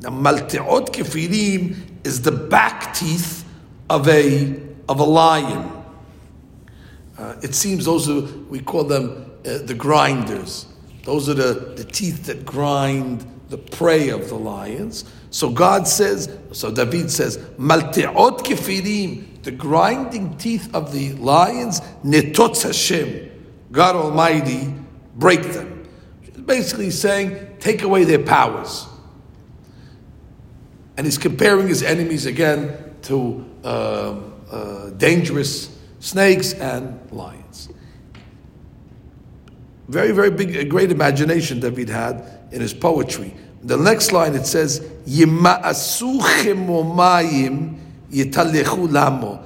[0.00, 3.44] Now, malteot kefirim is the back teeth
[3.88, 5.84] of a of a lion.
[7.18, 10.66] Uh, it seems those are, we call them uh, the grinders.
[11.04, 15.04] Those are the, the teeth that grind the prey of the lions.
[15.30, 22.62] So God says, so David says, Malteot kefirim, the grinding teeth of the lions, netotz
[22.62, 23.30] Hashem,
[23.70, 24.74] God Almighty,
[25.16, 25.88] break them.
[26.46, 28.86] Basically saying, take away their powers.
[30.96, 34.16] And he's comparing his enemies again to uh,
[34.52, 37.70] uh, dangerous snakes and lions.
[39.88, 43.34] Very, very big, great imagination David had in his poetry.
[43.62, 47.78] The next line it says, "Yima'asu chemomayim
[48.10, 49.40] yitalechu lamo."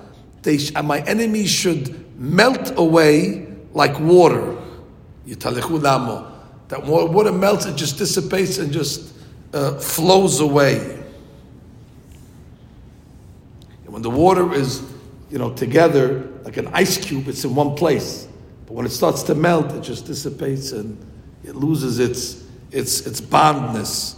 [0.84, 4.56] My enemies should melt away like water.
[5.26, 9.12] That water melts, it just dissipates and just
[9.52, 10.78] uh, flows away.
[13.84, 14.82] And when the water is,
[15.30, 18.28] you know, together like an ice cube, it's in one place.
[18.66, 20.98] But when it starts to melt, it just dissipates and
[21.44, 24.16] it loses its its, its bondness.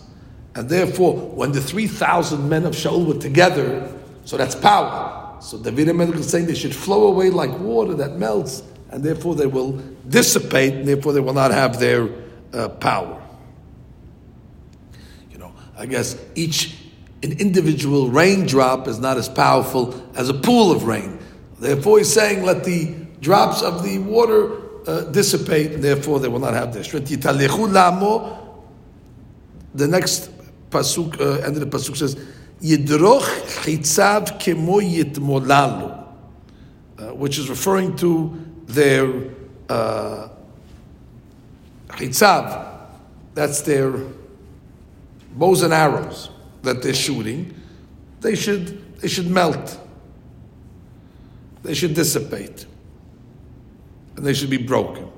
[0.54, 3.92] And therefore, when the 3,000 men of Shaul were together,
[4.24, 5.36] so that's power.
[5.40, 9.34] So David Melech is saying they should flow away like water that melts, and therefore
[9.36, 9.72] they will
[10.08, 12.08] dissipate, and therefore they will not have their
[12.52, 13.22] uh, power.
[15.30, 16.77] You know, I guess each
[17.22, 21.18] an individual raindrop is not as powerful as a pool of rain.
[21.58, 26.38] Therefore, he's saying, let the drops of the water uh, dissipate, and therefore they will
[26.38, 27.08] not have strength.
[29.74, 30.30] The next
[30.70, 32.14] pasuk, uh, end of the pasuk says,
[32.62, 33.20] "Yidroch
[33.62, 36.06] chitzav kemo yitmolalu,"
[36.98, 38.32] uh, which is referring to
[38.66, 39.12] their
[39.68, 40.28] uh,
[41.88, 42.76] chitzav.
[43.34, 43.92] That's their
[45.32, 46.30] bows and arrows
[46.62, 47.54] that they're shooting.
[48.20, 49.78] They should they should melt.
[51.62, 52.66] They should dissipate
[54.18, 55.08] and they should be broken.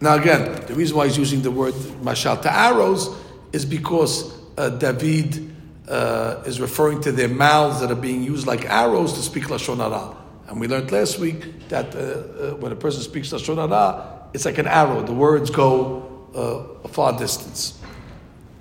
[0.00, 3.14] Now, again, the reason why he's using the word mashal to arrows
[3.52, 5.50] is because uh, David
[5.88, 9.78] uh, is referring to their mouths that are being used like arrows to speak lashon
[9.78, 10.16] hara.
[10.48, 14.44] And we learned last week that uh, uh when a person speaks lashon hara, it's
[14.44, 15.02] like an arrow.
[15.02, 17.79] The words go uh, a far distance.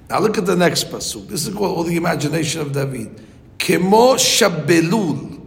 [0.10, 1.28] Now look at the next pasuk.
[1.28, 3.22] This is called all the imagination of David.
[3.58, 5.40] Kemo shabelul.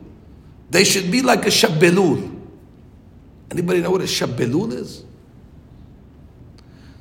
[0.70, 2.40] They should be like a shabelul.
[3.51, 5.05] Anybody know what a shabelul is?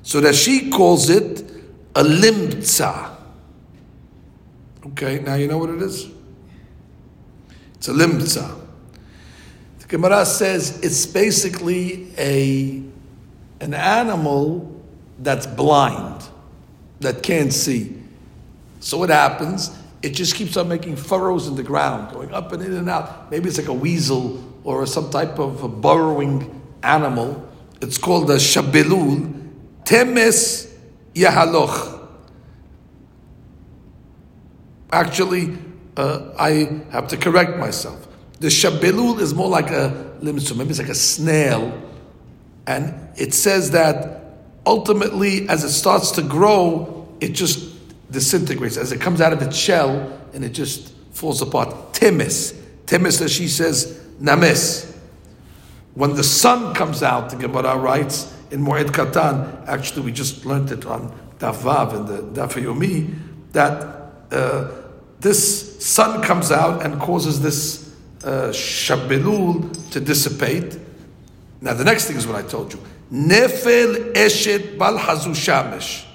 [0.03, 1.41] So that she calls it
[1.95, 3.15] a limtza.
[4.87, 6.09] Okay, now you know what it is?
[7.75, 8.59] It's a limtza.
[9.79, 12.83] The Gemara says it's basically a
[13.61, 14.81] an animal
[15.19, 16.23] that's blind,
[17.01, 17.97] that can't see.
[18.79, 19.77] So what happens?
[20.01, 23.29] It just keeps on making furrows in the ground, going up and in and out.
[23.29, 27.47] Maybe it's like a weasel or some type of a burrowing animal.
[27.81, 29.49] It's called a shabelul.
[29.83, 30.73] Temes
[31.13, 31.99] yahaloch.
[34.91, 35.57] Actually,
[35.97, 38.07] uh, I have to correct myself.
[38.39, 41.79] The shabelul is more like a limsum, maybe it's like a snail.
[42.65, 44.20] And it says that
[44.65, 47.69] ultimately, as it starts to grow, it just
[48.11, 48.77] disintegrates.
[48.77, 51.93] As it comes out of its shell, and it just falls apart.
[51.93, 52.53] Temes.
[52.85, 54.87] Temes, as she says, names.
[55.93, 60.71] When the sun comes out, the Gemara writes in Moed Katan, actually we just learned
[60.71, 63.13] it on Daf and the Daf Yomi,
[63.51, 64.71] that uh,
[65.19, 67.93] this sun comes out and causes this
[68.23, 70.77] uh, Shabelul to dissipate.
[71.59, 72.79] Now the next thing is what I told you.
[73.11, 76.05] Nefel Eshet Bal Hazu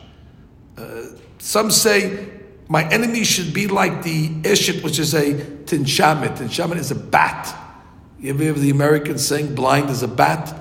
[0.78, 2.28] uh, Some say
[2.68, 6.38] my enemy should be like the Eshet, which is a Tinshamet.
[6.38, 7.54] Tinshamet is a bat.
[8.18, 10.54] You ever hear the Americans saying blind is a bat?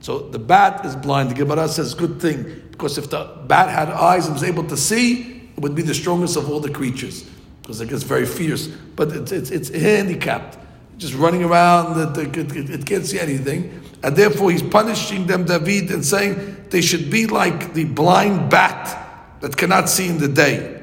[0.00, 1.30] So the bat is blind.
[1.30, 4.76] The Gemara says good thing because if the bat had eyes and was able to
[4.76, 7.28] see, it would be the strongest of all the creatures
[7.62, 8.66] because it gets very fierce.
[8.66, 10.58] But it's, it's, it's handicapped,
[10.98, 12.18] just running around.
[12.18, 17.26] It, can't see anything, and therefore he's punishing them, David, and saying they should be
[17.26, 20.82] like the blind bat that cannot see in the day.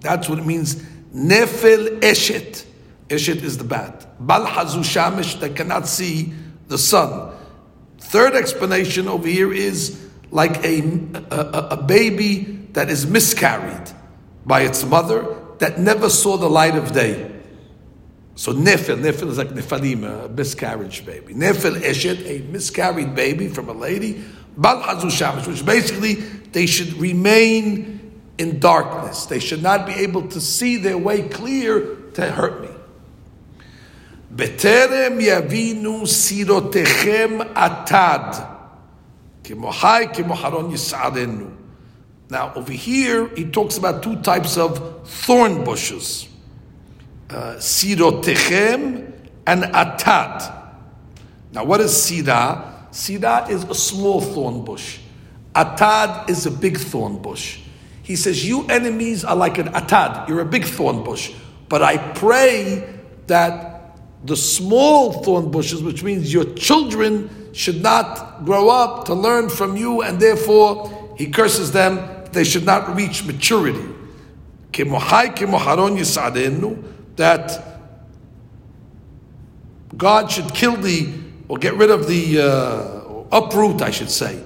[0.00, 0.76] That's what it means.
[1.14, 2.64] Nefil eshet.
[3.08, 4.06] Eshet is the bat.
[4.24, 6.32] Bal hazu shamish that cannot see
[6.68, 7.32] the sun.
[7.98, 10.80] Third explanation over here is like a,
[11.30, 13.90] a, a baby that is miscarried
[14.44, 17.31] by its mother that never saw the light of day.
[18.37, 21.33] So nefil, nefil is like nefalim, a miscarriage baby.
[21.33, 24.23] Nefil eshet, a miscarried baby from a lady.
[24.55, 26.13] Bal hazu shamish, which basically
[26.53, 27.99] they should remain
[28.37, 29.25] in darkness.
[29.25, 32.69] They should not be able to see their way clear to hurt me.
[34.31, 38.43] בטרם יבינו סירותיכם עתד,
[39.43, 41.45] כמו חי, כמו חרון יסערנו.
[42.29, 46.30] Now, over here, he talks about two types of thorn bushes uh,
[47.58, 49.12] sirotechem
[49.46, 50.60] and atad.
[51.52, 52.86] Now, what is sira?
[52.90, 54.98] Sira is a small thorn bush.
[55.54, 57.60] Atad is a big thorn bush.
[58.02, 60.28] He says, You enemies are like an atad.
[60.28, 61.32] You're a big thorn bush.
[61.68, 62.88] But I pray
[63.26, 69.48] that the small thorn bushes, which means your children, should not grow up to learn
[69.48, 73.88] from you, and therefore he curses them, they should not reach maturity.
[77.22, 77.62] That
[79.96, 81.08] God should kill the,
[81.46, 84.42] or get rid of the, uh, uproot, I should say,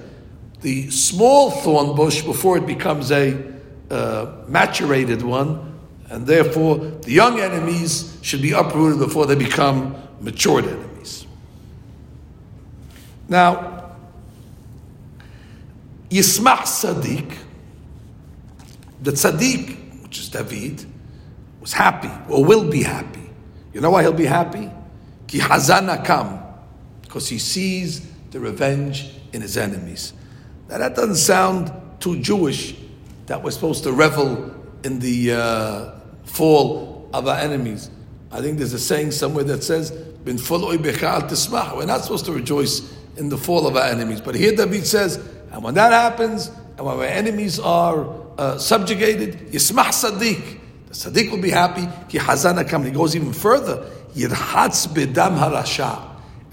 [0.61, 3.33] the small thorn bush before it becomes a
[3.89, 5.79] uh, maturated one,
[6.11, 11.25] and therefore the young enemies should be uprooted before they become matured enemies.
[13.27, 13.95] Now,
[16.11, 17.37] Yismach Sadiq,
[19.01, 20.85] the Tzaddik, which is David,
[21.67, 23.29] was happy or will be happy.
[23.73, 24.71] You know why he'll be happy?
[25.27, 26.39] Ki hazana kam,
[27.01, 30.13] because he sees the revenge in his enemies.
[30.69, 32.73] Now that doesn't sound too Jewish
[33.25, 34.55] that we're supposed to revel
[34.85, 37.89] in the uh, fall of our enemies.
[38.31, 42.93] I think there's a saying somewhere that says, "Bin tismach." We're not supposed to rejoice
[43.17, 45.17] in the fall of our enemies, but here David says,
[45.51, 46.47] and when that happens,
[46.77, 48.07] and when our enemies are
[48.37, 50.56] uh, subjugated, yismach sadiq.
[50.97, 51.87] The sadiq will be happy.
[52.09, 52.83] Ki hazana kam.
[52.83, 53.89] He goes even further.
[54.15, 56.01] Yirhatz bedam harasha,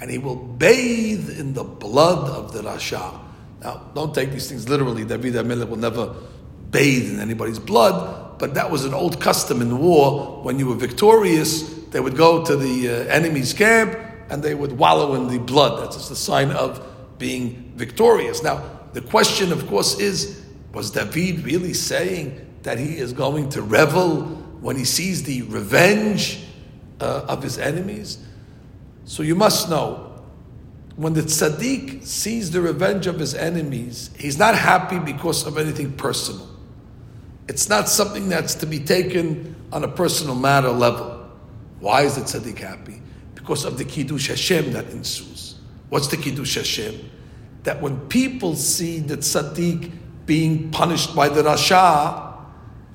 [0.01, 3.21] and he will bathe in the blood of the rasha.
[3.63, 5.05] Now, don't take these things literally.
[5.05, 6.15] David HaMelech will never
[6.71, 10.43] bathe in anybody's blood, but that was an old custom in war.
[10.43, 14.73] When you were victorious, they would go to the uh, enemy's camp and they would
[14.73, 15.83] wallow in the blood.
[15.83, 16.87] That's a sign of
[17.19, 18.43] being victorious.
[18.43, 23.63] Now, the question, of course, is was David really saying that he is going to
[23.63, 24.23] revel
[24.61, 26.45] when he sees the revenge
[27.01, 28.19] uh, of his enemies?
[29.05, 30.15] So you must know
[30.97, 35.93] when the tzaddik sees the revenge of his enemies, he's not happy because of anything
[35.93, 36.49] personal.
[37.49, 41.29] It's not something that's to be taken on a personal matter level.
[41.81, 43.03] Why is the tzaddik happy?
[43.35, 45.57] Because of the kiddush Hashem that ensues.
[45.89, 47.11] What's the kiddush Hashem?
[47.65, 49.91] That when people see the tzaddik
[50.27, 52.24] being punished by the rasha,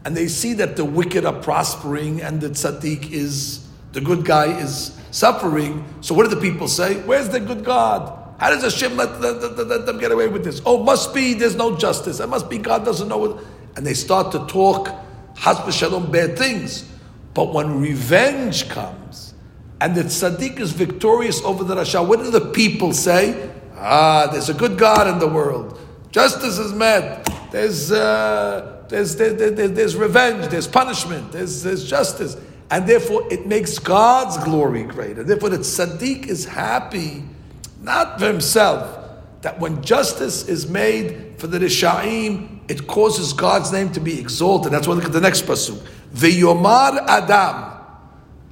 [0.05, 4.59] and they see that the wicked are prospering and the tzaddik is the good guy
[4.59, 5.85] is suffering.
[6.01, 7.01] So what do the people say?
[7.01, 8.15] Where's the good God?
[8.39, 10.61] How does Hashem let, let, let, them get away with this?
[10.65, 12.19] Oh, must be there's no justice.
[12.19, 13.41] It must be God doesn't know.
[13.75, 14.95] And they start to talk
[15.39, 16.89] has shalom bad things.
[17.33, 19.33] But when revenge comes
[19.81, 23.49] and the tzaddik is victorious over the rasha, what do the people say?
[23.75, 25.79] Ah, there's a good God in the world.
[26.11, 27.29] Justice is met.
[27.51, 30.47] There's, uh, there's, there, there, there's revenge.
[30.47, 31.31] There's punishment.
[31.31, 32.37] There's, there's justice
[32.71, 35.23] and therefore it makes God's glory greater.
[35.23, 37.23] Therefore, the tzaddik is happy,
[37.81, 38.95] not for himself,
[39.41, 44.71] that when justice is made for the Rishaim, it causes God's name to be exalted.
[44.71, 45.81] That's why look at the next pasuk.
[46.11, 47.77] The Yomar Adam.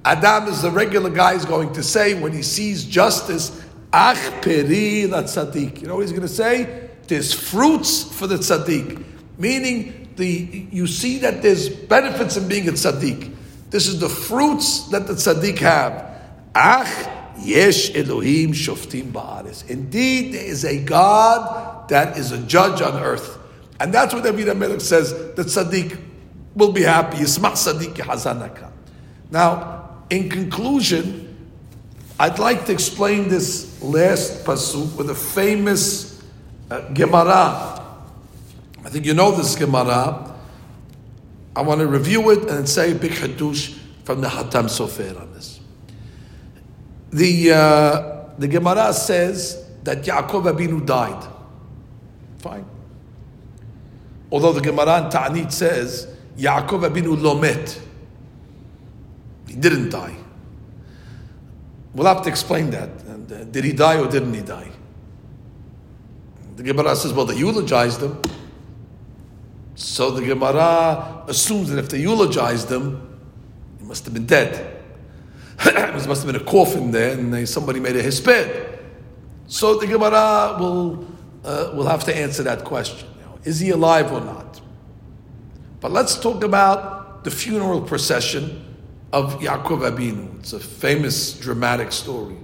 [0.04, 5.06] Adam is the regular guy is going to say when he sees justice, Ach peri
[5.06, 5.82] la tzaddik.
[5.82, 6.87] You know what he's going to say?
[7.08, 9.04] There's fruits for the tzaddik.
[9.38, 13.36] Meaning, the, you see that there's benefits in being a tzaddik.
[13.70, 16.10] This is the fruits that the tzaddik have.
[16.56, 19.70] Ach, yesh Elohim shoftim ba'aris.
[19.70, 23.38] Indeed, there is a God that is a judge on earth.
[23.80, 26.00] And that's what David HaMelech says, the tzaddik
[26.56, 27.18] will be happy.
[27.18, 28.72] Yismach tzaddik hazanaka.
[29.30, 31.24] Now, in conclusion,
[32.20, 36.17] I'd like to explain this last pasuk with a famous
[36.70, 37.84] uh, Gemara.
[38.84, 40.36] I think you know this Gemara.
[41.56, 45.34] I want to review it and say a big hadush from the Hatam Sofer on
[45.34, 45.60] this.
[47.12, 51.28] The, uh, the Gemara says that Yaakov Abinu died.
[52.40, 52.66] Fine.
[54.32, 56.08] Although the Gemara in Ta'anit says
[56.38, 57.80] Yaakov Abinu lomet.
[59.48, 60.16] He didn't die.
[61.94, 62.90] We'll have to explain that.
[63.08, 64.70] And, uh, did he die or didn't he die?
[66.58, 68.20] The Gemara says, well, they eulogized him.
[69.76, 73.20] So the Gemara assumes that if they eulogized him,
[73.78, 74.82] he must have been dead.
[75.64, 78.80] there must have been a coffin there, and they, somebody made a hisped.
[79.46, 81.08] So the Gemara will
[81.44, 84.60] uh, will have to answer that question: you know, Is he alive or not?
[85.80, 88.66] But let's talk about the funeral procession
[89.14, 90.40] of Yaakov Abinu.
[90.40, 92.38] It's a famous, dramatic story.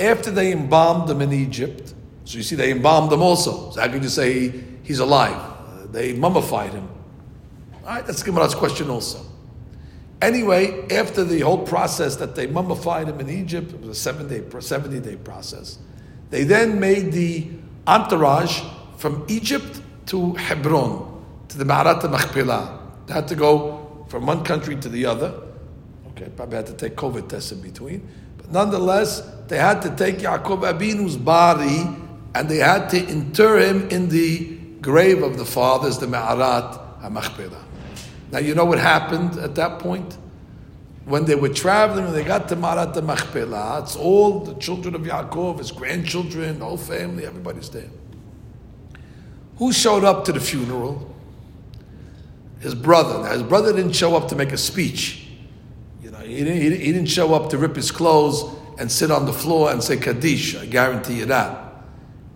[0.00, 1.94] After they embalmed him in Egypt,
[2.30, 3.72] so you see they embalmed him also.
[3.72, 5.50] So how can you say he, he's alive?
[5.90, 6.88] they mummified him.
[7.82, 9.26] All right, that's Gemara's question also.
[10.22, 14.28] Anyway, after the whole process that they mummified him in Egypt, it was a seven
[14.28, 15.80] day, 70 day process,
[16.28, 17.48] they then made the
[17.88, 18.62] entourage
[18.96, 22.78] from Egypt to Hebron, to the Ma'arat Machpelah.
[23.06, 25.34] They had to go from one country to the other.
[26.10, 28.08] Okay, probably had to take COVID tests in between.
[28.36, 31.88] But nonetheless, they had to take Yaakov Abinu's body
[32.34, 37.62] and they had to inter him in the grave of the fathers, the Ma'arat HaMachpelah.
[38.30, 40.16] Now, you know what happened at that point?
[41.04, 45.02] When they were traveling and they got to Ma'arat HaMachpelah, it's all the children of
[45.02, 47.90] Yaakov, his grandchildren, the whole family, everybody's there.
[49.56, 51.14] Who showed up to the funeral?
[52.60, 53.22] His brother.
[53.24, 55.26] Now, his brother didn't show up to make a speech.
[56.02, 58.44] You know, he didn't, he didn't show up to rip his clothes
[58.78, 60.56] and sit on the floor and say Kaddish.
[60.56, 61.69] I guarantee you that.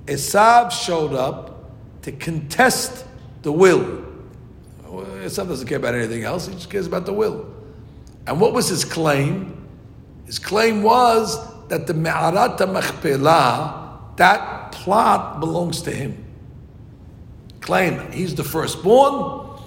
[0.06, 1.70] Esav showed up
[2.02, 3.04] to contest
[3.42, 4.04] the will.
[4.84, 7.52] Esav doesn't care about anything else, he just cares about the will.
[8.26, 9.66] And what was his claim?
[10.26, 11.38] His claim was
[11.68, 16.24] that the Me'arat Machpelah, that plot belongs to him.
[17.60, 19.58] Claim he's the firstborn,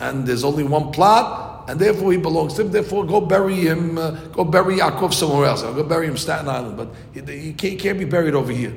[0.00, 2.70] and there's only one plot, and therefore he belongs to him.
[2.70, 5.62] Therefore, go bury him, uh, go bury Yaakov somewhere else.
[5.64, 8.52] I'll go bury him Staten Island, but he, he, can't, he can't be buried over
[8.52, 8.72] here.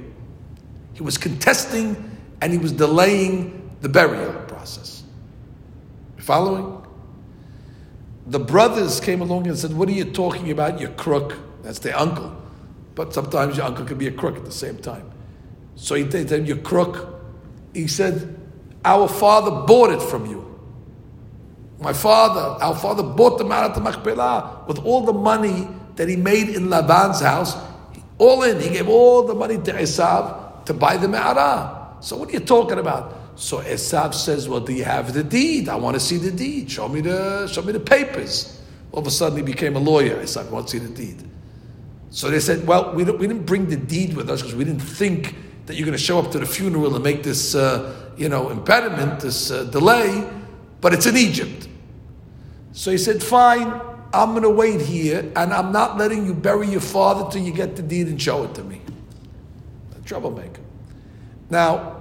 [0.99, 1.95] He was contesting
[2.41, 5.01] and he was delaying the burial process.
[6.17, 6.85] You following?
[8.27, 11.37] The brothers came along and said, What are you talking about, you crook?
[11.63, 12.35] That's their uncle.
[12.95, 15.09] But sometimes your uncle can be a crook at the same time.
[15.77, 17.21] So he them, You crook.
[17.73, 18.37] He said,
[18.83, 20.59] Our father bought it from you.
[21.79, 26.49] My father, our father bought the Marat Machpelah with all the money that he made
[26.49, 27.55] in Laban's house.
[28.17, 28.59] All in.
[28.59, 30.38] He gave all the money to Esav
[30.69, 31.95] to buy the me'ara.
[31.99, 33.33] So what are you talking about?
[33.35, 35.67] So Esav says, "Well, do you have the deed?
[35.67, 36.69] I want to see the deed.
[36.69, 38.61] Show me the show me the papers."
[38.91, 40.17] All of a sudden, he became a lawyer.
[40.21, 41.27] Esav wants to see the deed.
[42.11, 44.87] So they said, "Well, we, we didn't bring the deed with us because we didn't
[45.01, 48.29] think that you're going to show up to the funeral and make this, uh, you
[48.29, 50.23] know, impediment, this uh, delay.
[50.81, 51.67] But it's in Egypt."
[52.73, 53.73] So he said, "Fine,
[54.13, 57.53] I'm going to wait here, and I'm not letting you bury your father till you
[57.53, 58.81] get the deed and show it to me."
[60.09, 60.61] Troublemaker.
[61.49, 61.95] Now,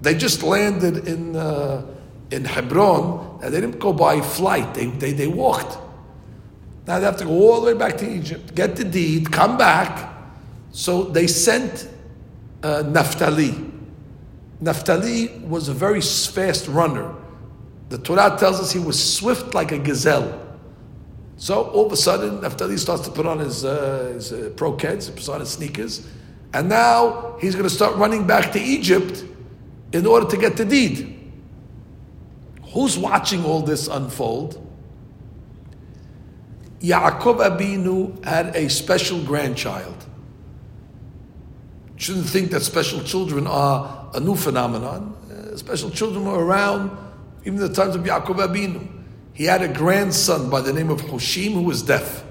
[0.00, 1.84] they just landed in, uh,
[2.30, 5.78] in Hebron, and they didn't go by flight, they, they, they walked.
[6.86, 9.58] Now they have to go all the way back to Egypt, get the deed, come
[9.58, 10.14] back.
[10.72, 11.86] So they sent
[12.62, 13.54] uh, Naphtali.
[14.60, 17.14] Naphtali was a very fast runner.
[17.90, 20.46] The Torah tells us he was swift like a gazelle.
[21.36, 24.72] So all of a sudden, Naphtali starts to put on his, uh, his uh, pro
[24.72, 26.08] keds, he puts on his sneakers,
[26.52, 29.24] and now he's going to start running back to Egypt
[29.92, 31.14] in order to get the deed.
[32.72, 34.64] Who's watching all this unfold?
[36.80, 40.06] Yaakov Abinu had a special grandchild.
[41.96, 45.16] Shouldn't think that special children are a new phenomenon.
[45.30, 46.96] Uh, special children were around
[47.44, 48.86] even the times of Yaakov Abinu.
[49.32, 52.24] He had a grandson by the name of Hushim who was deaf.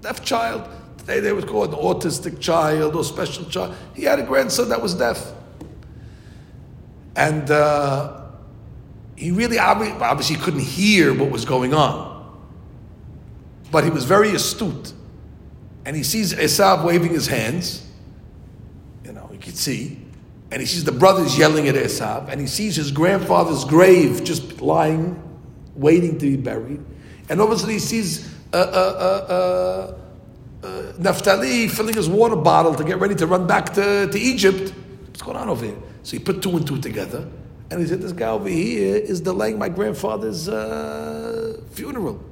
[0.00, 0.68] Deaf child.
[1.10, 3.74] Today they would call it an autistic child or special child.
[3.96, 5.32] He had a grandson that was deaf.
[7.16, 8.28] And uh,
[9.16, 12.40] he really obviously couldn't hear what was going on.
[13.72, 14.92] But he was very astute.
[15.84, 17.84] And he sees Esav waving his hands.
[19.04, 19.98] You know, he could see.
[20.52, 22.28] And he sees the brothers yelling at Esav.
[22.28, 25.20] And he sees his grandfather's grave just lying,
[25.74, 26.80] waiting to be buried.
[27.28, 29.96] And obviously he sees uh, uh,
[30.62, 34.72] uh, Naphtali filling his water bottle to get ready to run back to, to Egypt.
[35.06, 35.76] What's going on over here?
[36.02, 37.28] So he put two and two together,
[37.70, 42.22] and he said, This guy over here is delaying my grandfather's uh, funeral.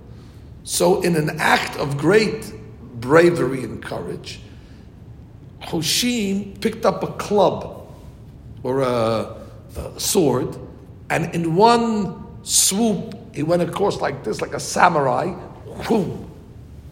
[0.64, 2.52] So, in an act of great
[3.00, 4.40] bravery and courage,
[5.62, 7.88] Hushim picked up a club
[8.62, 9.36] or a,
[9.76, 10.58] a sword,
[11.08, 15.26] and in one swoop, he went across like this, like a samurai,
[15.84, 16.27] whoom,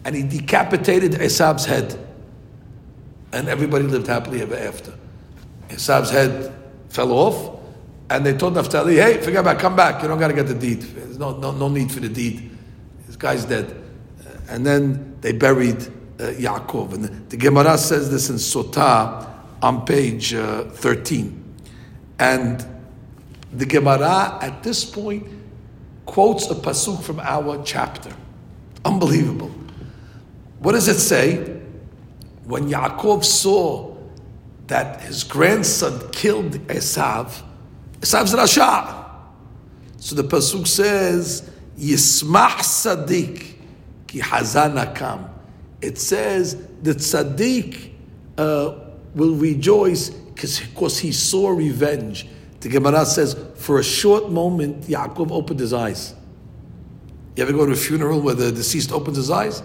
[0.07, 1.99] and he decapitated Esav's head.
[3.33, 4.93] And everybody lived happily ever after.
[5.67, 6.55] Esav's head
[6.87, 7.59] fell off,
[8.09, 10.47] and they told Naphtali, hey, forget about it, come back, you don't got to get
[10.47, 10.81] the deed.
[10.81, 12.49] There's no, no, no need for the deed.
[13.05, 13.83] This guy's dead.
[14.47, 16.93] And then they buried uh, Yaakov.
[16.93, 19.29] And the, the Gemara says this in Sotah
[19.61, 21.55] on page uh, 13.
[22.19, 22.65] And
[23.51, 25.27] the Gemara at this point
[26.05, 28.15] quotes a pasuk from our chapter.
[28.85, 29.51] Unbelievable.
[30.59, 31.59] What does it say?
[32.45, 33.95] When Yaakov saw
[34.67, 37.41] that his grandson killed Esav,
[37.99, 39.05] Esav's Rasha.
[39.97, 43.55] So the Pasuk says, Yismach Sadiq
[44.07, 45.29] ki hazana kam.
[45.81, 47.91] It says that Sadiq
[48.37, 48.73] uh,
[49.13, 52.27] will rejoice because he saw revenge.
[52.59, 56.15] The Gemara says, for a short moment, Yaakov opened his eyes.
[57.35, 59.61] You ever go to a funeral where the deceased opens his eyes?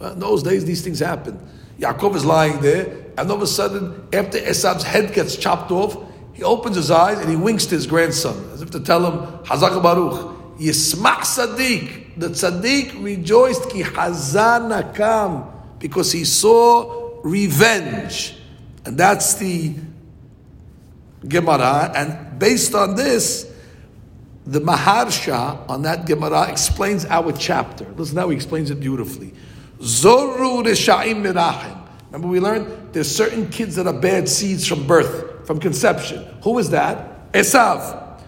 [0.00, 1.38] Well, in those days, these things happen.
[1.78, 2.86] Yaakov is lying there,
[3.18, 5.96] and all of a sudden, after Esav's head gets chopped off,
[6.32, 9.44] he opens his eyes and he winks to his grandson, as if to tell him,
[9.44, 15.44] Hazak Baruch, Yismach Sadiq, the Sadiq rejoiced, ki hazan kam,
[15.78, 18.36] because he saw revenge.
[18.86, 19.74] And that's the
[21.28, 23.52] Gemara, and based on this,
[24.46, 27.84] the Maharsha on that Gemara explains our chapter.
[27.96, 29.34] Listen how he explains it beautifully.
[29.80, 31.78] Zoru Risha'im Mirachim.
[32.06, 36.24] Remember we learned there's certain kids that are bad seeds from birth, from conception.
[36.42, 37.32] Who is that?
[37.32, 38.20] Esav.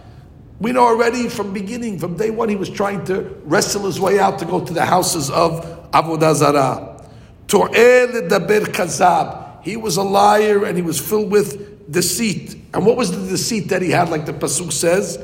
[0.60, 4.20] We know already from beginning, from day one, he was trying to wrestle his way
[4.20, 7.04] out to go to the houses of Avodah Zarah.
[7.48, 9.62] Daber kazab.
[9.64, 12.56] He was a liar and he was filled with deceit.
[12.72, 15.18] And what was the deceit that he had, like the Pasuk says?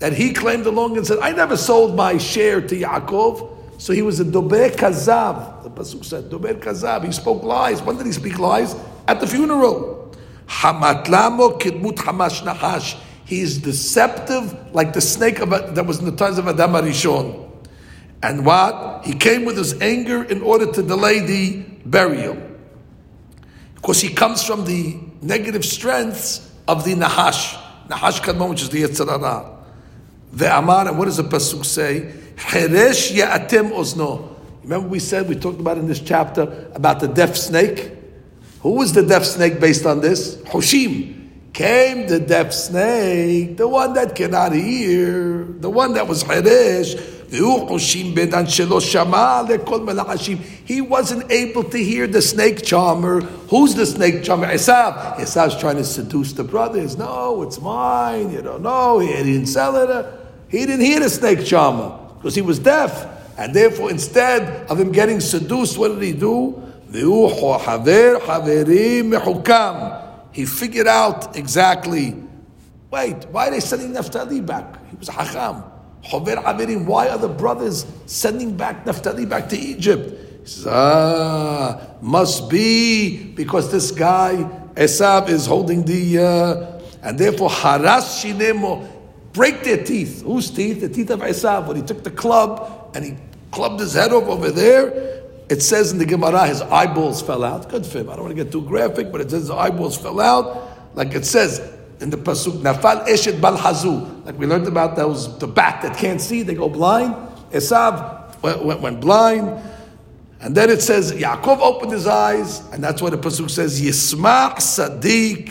[0.00, 3.80] That he claimed along and said, I never sold my share to Yaakov.
[3.80, 5.53] So he was a dober kazav.
[5.74, 7.04] Pasuk said dober kazav.
[7.04, 7.82] He spoke lies.
[7.82, 8.74] When did he speak lies?
[9.08, 10.14] At the funeral.
[10.46, 12.98] Hamatlamo kidmut hamash nahash.
[13.24, 17.50] He is deceptive like the snake of, that was in the times of Adam Arishon.
[18.22, 19.04] And what?
[19.04, 22.36] He came with his anger in order to delay the burial.
[23.74, 27.54] Because he comes from the negative strengths of the Nahash.
[27.88, 29.56] Nahash Kadmon, which is the Yetzirah.
[30.32, 32.12] The Amar, and what does the Pasuk say?
[32.36, 34.33] Cheresh ya'atem ozno.
[34.64, 37.92] Remember we said, we talked about in this chapter about the deaf snake?
[38.62, 40.36] Who was the deaf snake based on this?
[40.36, 41.12] Hoshim.
[41.52, 46.98] Came the deaf snake, the one that cannot hear, the one that was Cheresh.
[50.64, 53.20] He wasn't able to hear the snake charmer.
[53.20, 54.46] Who's the snake charmer?
[54.46, 55.16] Esav.
[55.16, 56.96] Esav's trying to seduce the brothers.
[56.96, 58.32] No, it's mine.
[58.32, 58.98] You don't know.
[58.98, 60.06] He didn't sell it.
[60.48, 63.23] He didn't hear the snake charmer because he was deaf.
[63.36, 66.62] And therefore, instead of him getting seduced, what did he do?
[70.32, 72.16] He figured out exactly.
[72.90, 74.78] Wait, why are they sending Naphtali back?
[74.90, 75.64] He was a hacham.
[76.86, 80.20] Why are the brothers sending back Naphtali back to Egypt?
[80.42, 87.48] He says, ah, must be because this guy Esav is holding the, uh, and therefore
[87.48, 88.86] haras shinemo
[89.34, 90.22] break their teeth.
[90.22, 90.80] Whose teeth?
[90.80, 91.66] The teeth of Esav.
[91.66, 93.16] When he took the club and he
[93.50, 97.68] clubbed his head off over there, it says in the Gemara his eyeballs fell out.
[97.68, 98.08] Good for him.
[98.08, 100.96] I don't want to get too graphic, but it says his eyeballs fell out.
[100.96, 101.60] Like it says
[102.00, 104.24] in the Pasuk, Nafal Eshet Bal Hazu.
[104.24, 107.14] Like we learned about those, the bat that can't see, they go blind.
[107.50, 109.60] Esav went, went, went blind.
[110.40, 114.56] And then it says, Yaakov opened his eyes, and that's why the Pasuk says, Yismach
[114.56, 115.50] Sadiq.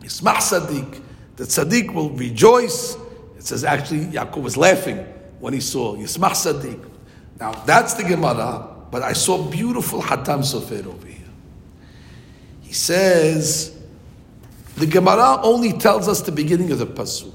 [0.00, 1.02] Yismach Sadiq
[1.40, 2.98] the tzaddik will rejoice.
[3.38, 4.98] It says actually Yaakov was laughing
[5.38, 6.86] when he saw Yismach tzaddik.
[7.38, 11.16] Now that's the Gemara, but I saw beautiful Hatam Sofer over here.
[12.60, 13.74] He says
[14.76, 17.32] the Gemara only tells us the beginning of the pasuk.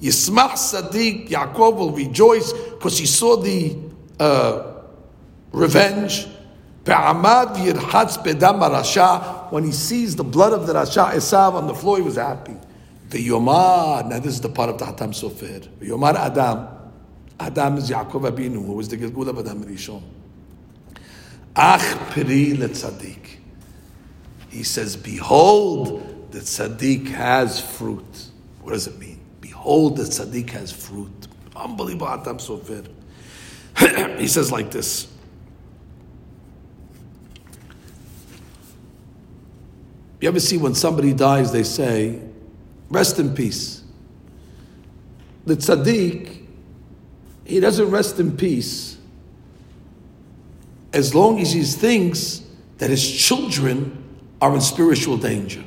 [0.00, 3.76] Yismach tzaddik, Yaakov will rejoice because he saw the
[4.20, 4.74] uh,
[5.50, 6.28] revenge.
[6.84, 7.54] When
[9.64, 12.54] he sees the blood of the Rasha Esav on the floor, he was happy.
[13.10, 15.68] The Yomar, now this is the part of the Hatam Sofer.
[15.80, 16.68] The Yomar Adam.
[17.40, 20.00] Adam is Yaakov Abinu, who was the Gilgul of Adam Rishon.
[21.56, 23.38] Ach Piri Tzaddik.
[24.48, 28.28] He says, Behold, the Tzaddik has fruit.
[28.62, 29.18] What does it mean?
[29.40, 31.26] Behold, the Tzaddik has fruit.
[31.56, 32.86] Unbelievable Hatam Sofer.
[34.20, 35.08] he says like this.
[40.20, 42.29] You ever see when somebody dies, they say,
[42.90, 43.82] Rest in peace.
[45.46, 46.46] The tzaddik,
[47.44, 48.98] he doesn't rest in peace
[50.92, 52.42] as long as he thinks
[52.78, 53.96] that his children
[54.40, 55.62] are in spiritual danger.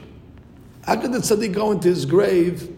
[0.83, 2.69] How could the tzaddik go into his grave?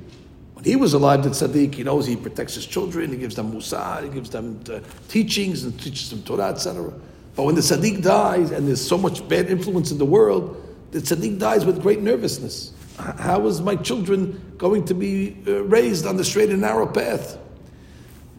[0.54, 3.52] When he was alive, the tzaddik, he knows he protects his children, he gives them
[3.52, 6.93] musar, he gives them uh, teachings and teaches them Torah, etc.
[7.36, 11.00] But when the tzaddik dies and there's so much bad influence in the world, the
[11.00, 12.74] tzaddik dies with great nervousness.
[12.98, 17.38] How is my children going to be uh, raised on the straight and narrow path?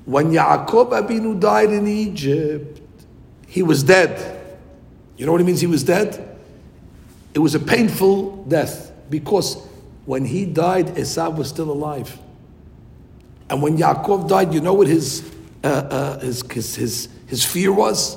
[0.07, 2.81] When Yaakov Abinu died in Egypt,
[3.47, 4.59] he was dead.
[5.17, 6.39] You know what it means he was dead?
[7.35, 9.57] It was a painful death because
[10.07, 12.19] when he died, Esav was still alive.
[13.51, 15.31] And when Yaakov died, you know what his,
[15.63, 18.17] uh, uh, his, his, his, his fear was?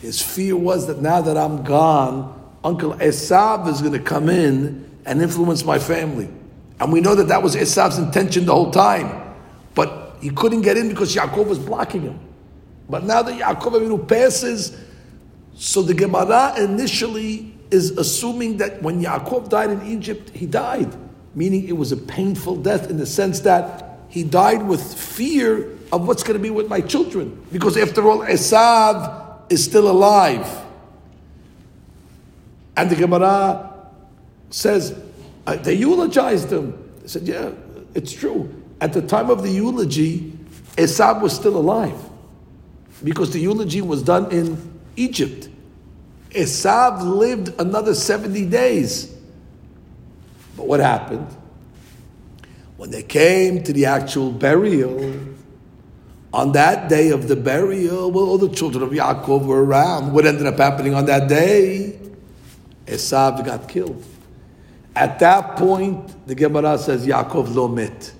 [0.00, 4.89] His fear was that now that I'm gone, Uncle Esav is going to come in
[5.06, 6.28] and influence my family.
[6.78, 9.34] And we know that that was Esav's intention the whole time.
[9.74, 12.20] But he couldn't get in because Yaakov was blocking him.
[12.88, 14.76] But now that Yaakov Avinu passes,
[15.54, 20.94] so the Gemara initially is assuming that when Yaakov died in Egypt, he died,
[21.34, 26.06] meaning it was a painful death in the sense that he died with fear of
[26.08, 27.46] what's going to be with my children.
[27.52, 30.48] Because after all, Esav is still alive.
[32.76, 33.69] And the Gemara
[34.50, 35.00] says,
[35.62, 36.90] they eulogized him.
[37.02, 37.50] They said, yeah,
[37.94, 38.54] it's true.
[38.80, 40.32] At the time of the eulogy,
[40.76, 41.98] Esav was still alive.
[43.02, 45.48] Because the eulogy was done in Egypt.
[46.30, 49.14] Esav lived another 70 days.
[50.56, 51.26] But what happened?
[52.76, 55.18] When they came to the actual burial,
[56.32, 60.12] on that day of the burial, well, all the children of Yaakov were around.
[60.12, 61.98] What ended up happening on that day?
[62.86, 64.04] Esav got killed.
[64.96, 68.12] At that point, the Gemara says Yaakov lo met.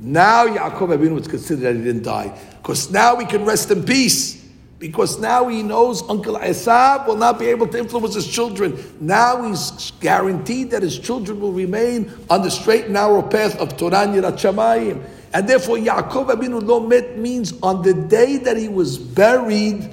[0.00, 2.38] Now Yaakov Abinu was considered that he didn't die.
[2.62, 4.46] Because now we can rest in peace.
[4.78, 8.78] Because now he knows Uncle Esav will not be able to influence his children.
[9.00, 13.76] Now he's guaranteed that his children will remain on the straight and narrow path of
[13.76, 15.04] Torah and Shamayim.
[15.32, 19.90] And therefore, Yaakov Abinu lo met means on the day that he was buried,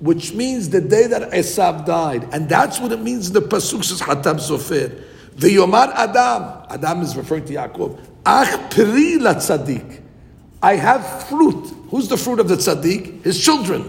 [0.00, 2.28] which means the day that Esav died.
[2.32, 5.04] And that's what it means in the Pasuk says Hatam Sofer.
[5.38, 10.02] The Yomar Adam, Adam is referring to Yaakov, Ach Pri la tzaddik.
[10.60, 11.72] I have fruit.
[11.90, 13.22] Who's the fruit of the tzaddik?
[13.22, 13.82] His children.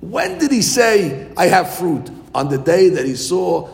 [0.00, 2.10] When did he say, I have fruit?
[2.34, 3.68] On the day that he saw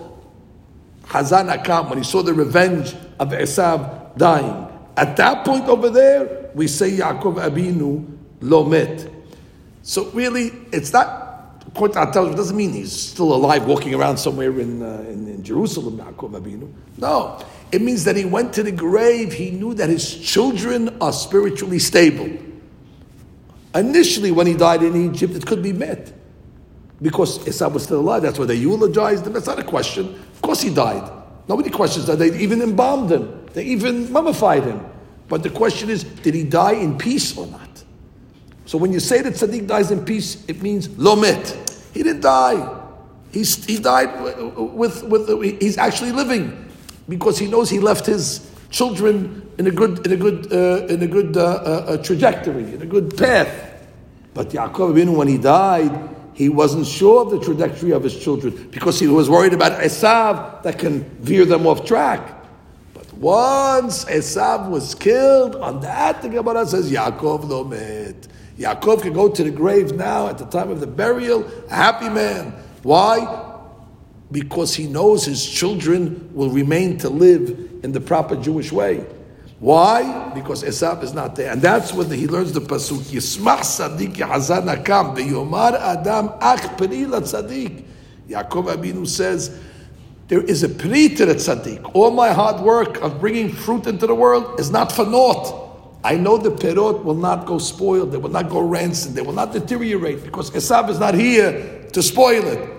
[1.07, 4.69] Hazan Akam, when he saw the revenge of Esav dying.
[4.97, 8.07] At that point over there, we say Yaakov Abinu
[8.41, 9.13] Lomet.
[9.83, 11.30] So really, it's not,
[11.75, 15.29] according to our it doesn't mean he's still alive walking around somewhere in, uh, in,
[15.29, 16.73] in, Jerusalem, Yaakov Abinu.
[16.99, 17.43] No.
[17.73, 21.79] It means that he went to the grave, he knew that his children are spiritually
[21.79, 22.29] stable.
[23.75, 26.13] Initially, when he died in Egypt, it could be met
[27.01, 28.23] because Esau was still alive.
[28.23, 29.33] That's why they eulogized him.
[29.33, 30.07] That's not a question.
[30.35, 31.09] Of course he died.
[31.49, 32.19] Nobody questions that.
[32.19, 33.47] They even embalmed him.
[33.53, 34.85] They even mummified him.
[35.29, 37.70] But the question is, did he die in peace or not?
[38.71, 41.45] So when you say that Sadiq dies in peace, it means lomet.
[41.93, 42.81] He didn't die.
[43.33, 44.23] He's, he died
[44.57, 46.71] with, with, he's actually living
[47.09, 51.03] because he knows he left his children in a good, in a good, uh, in
[51.03, 53.51] a good uh, uh, trajectory, in a good path.
[54.35, 59.01] But Yaakov, when he died, he wasn't sure of the trajectory of his children because
[59.01, 62.41] he was worried about Esav that can veer them off track.
[62.95, 68.29] But once Esav was killed, on that the Gemara says Yaakov lo met.
[68.61, 72.11] Yaakov can go to the grave now at the time of the burial, a happy
[72.11, 72.53] man.
[72.83, 73.57] Why?
[74.31, 77.49] Because he knows his children will remain to live
[77.83, 79.07] in the proper Jewish way.
[79.61, 80.31] Why?
[80.35, 81.51] Because Esav is not there.
[81.51, 85.17] And that's when he learns the Pasuk, Yismach Sadiq Hazan Akam,
[85.75, 87.85] Adam Ach Peri Tzaddik.
[88.29, 89.59] Yaakov Abinu says,
[90.29, 91.81] there is a pri to the.
[91.95, 95.70] All my hard work of bringing fruit into the world is not for naught.
[96.03, 99.35] I know the perot will not go spoiled, they will not go rancid, they will
[99.35, 102.71] not deteriorate because Esav is not here to spoil it.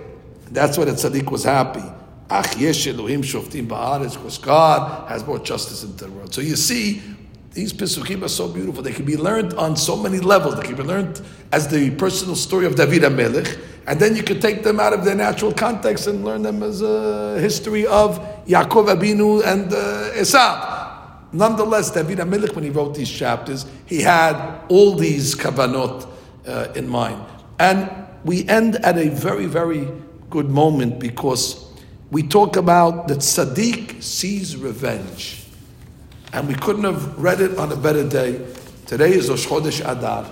[0.52, 1.84] That's why the tzaddik was happy.
[2.30, 6.34] Ach yesh Elohim shoftim ba'aretz, because God has brought justice into the world.
[6.34, 7.02] So you see,
[7.54, 8.82] these Pesukim are so beautiful.
[8.82, 10.56] They can be learned on so many levels.
[10.56, 14.40] They can be learned as the personal story of David HaMelech, and then you can
[14.40, 18.96] take them out of their natural context and learn them as a history of Yaakov
[18.96, 20.71] Abinu and uh.
[21.34, 26.08] Nonetheless, David HaMelech, when he wrote these chapters, he had all these kavanot
[26.46, 27.24] uh, in mind.
[27.60, 27.90] And
[28.26, 29.88] we end at a very, very
[30.30, 31.72] good moment because
[32.12, 35.46] we talk about that Sadiq sees revenge.
[36.34, 38.46] And we couldn't have read it on a better day.
[38.86, 40.30] Today is Rosh Chodesh Adar.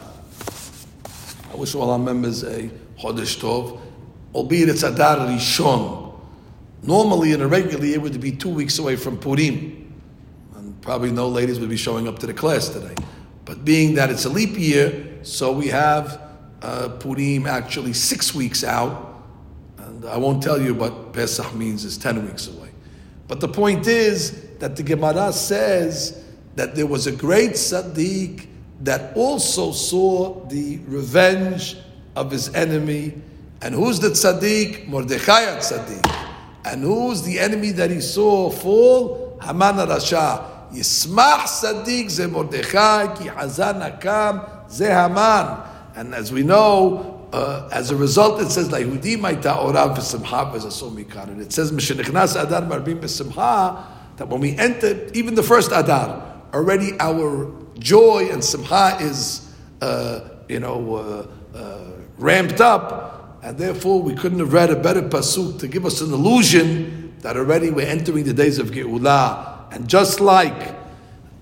[1.52, 2.70] I wish all our members a
[3.00, 3.80] Chodesh Tov,
[4.34, 6.14] albeit it's Adar Rishon.
[6.84, 9.89] Normally, in a regular year, it would be two weeks away from Purim.
[10.90, 12.96] Probably no ladies would be showing up to the class today.
[13.46, 16.20] But being that it's a leap year, so we have
[16.64, 19.24] uh, Purim actually six weeks out
[19.78, 22.72] And I won't tell you what Pesach means is 10 weeks away.
[23.28, 26.26] But the point is that the Gemara says
[26.56, 28.48] that there was a great Sadiq
[28.82, 31.78] that also saw the revenge
[32.16, 33.14] of his enemy.
[33.62, 34.88] And who's the Tzaddik?
[34.88, 36.30] Mordechai Tzaddik.
[36.66, 39.38] And who's the enemy that he saw fall?
[39.44, 40.49] Haman Rasha.
[40.74, 45.68] Yismach Sadiq ze Mordechai ki Hazan Akam ze Haman.
[45.96, 50.96] And as we know, uh, as a result, it says, "Lahudi ma'ita orav v'simcha v'zasom
[50.96, 53.84] mikar." And it says, "Mishenichnas adar marbim v'simcha."
[54.18, 59.50] That when we enter, even the first adar, already our joy and simcha is,
[59.82, 60.96] uh, you know,
[61.54, 61.78] uh, uh,
[62.18, 66.12] ramped up, and therefore we couldn't have read a better pasuk to give us an
[66.12, 69.59] illusion that already we're entering the days of Geulah.
[69.72, 70.76] And just like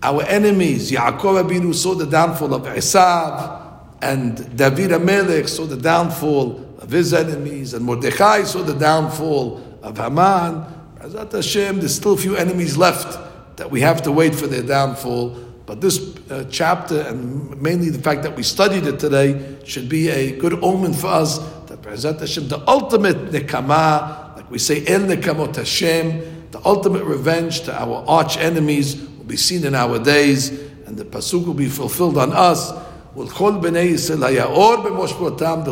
[0.03, 3.63] our enemies, Yaakov Abinu saw the downfall of Esav,
[4.01, 9.97] and David Amelech saw the downfall of his enemies, and Mordechai saw the downfall of
[9.97, 10.65] Haman.
[10.99, 13.17] Azat Hashem, there's still a few enemies left
[13.57, 15.29] that we have to wait for their downfall.
[15.65, 20.09] But this uh, chapter, and mainly the fact that we studied it today, should be
[20.09, 25.01] a good omen for us that Azat Hashem, the ultimate nekama, like we say, El
[25.01, 30.49] nekamot Hashem, the ultimate revenge to our arch enemies will be seen in our days,
[30.87, 32.71] and the pasuk will be fulfilled on us.
[33.15, 33.35] There'll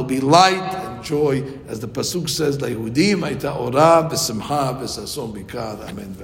[0.03, 3.55] be light and joy, as the pasuk says, "Lehudim ayta
[5.33, 6.15] bikad." Amen.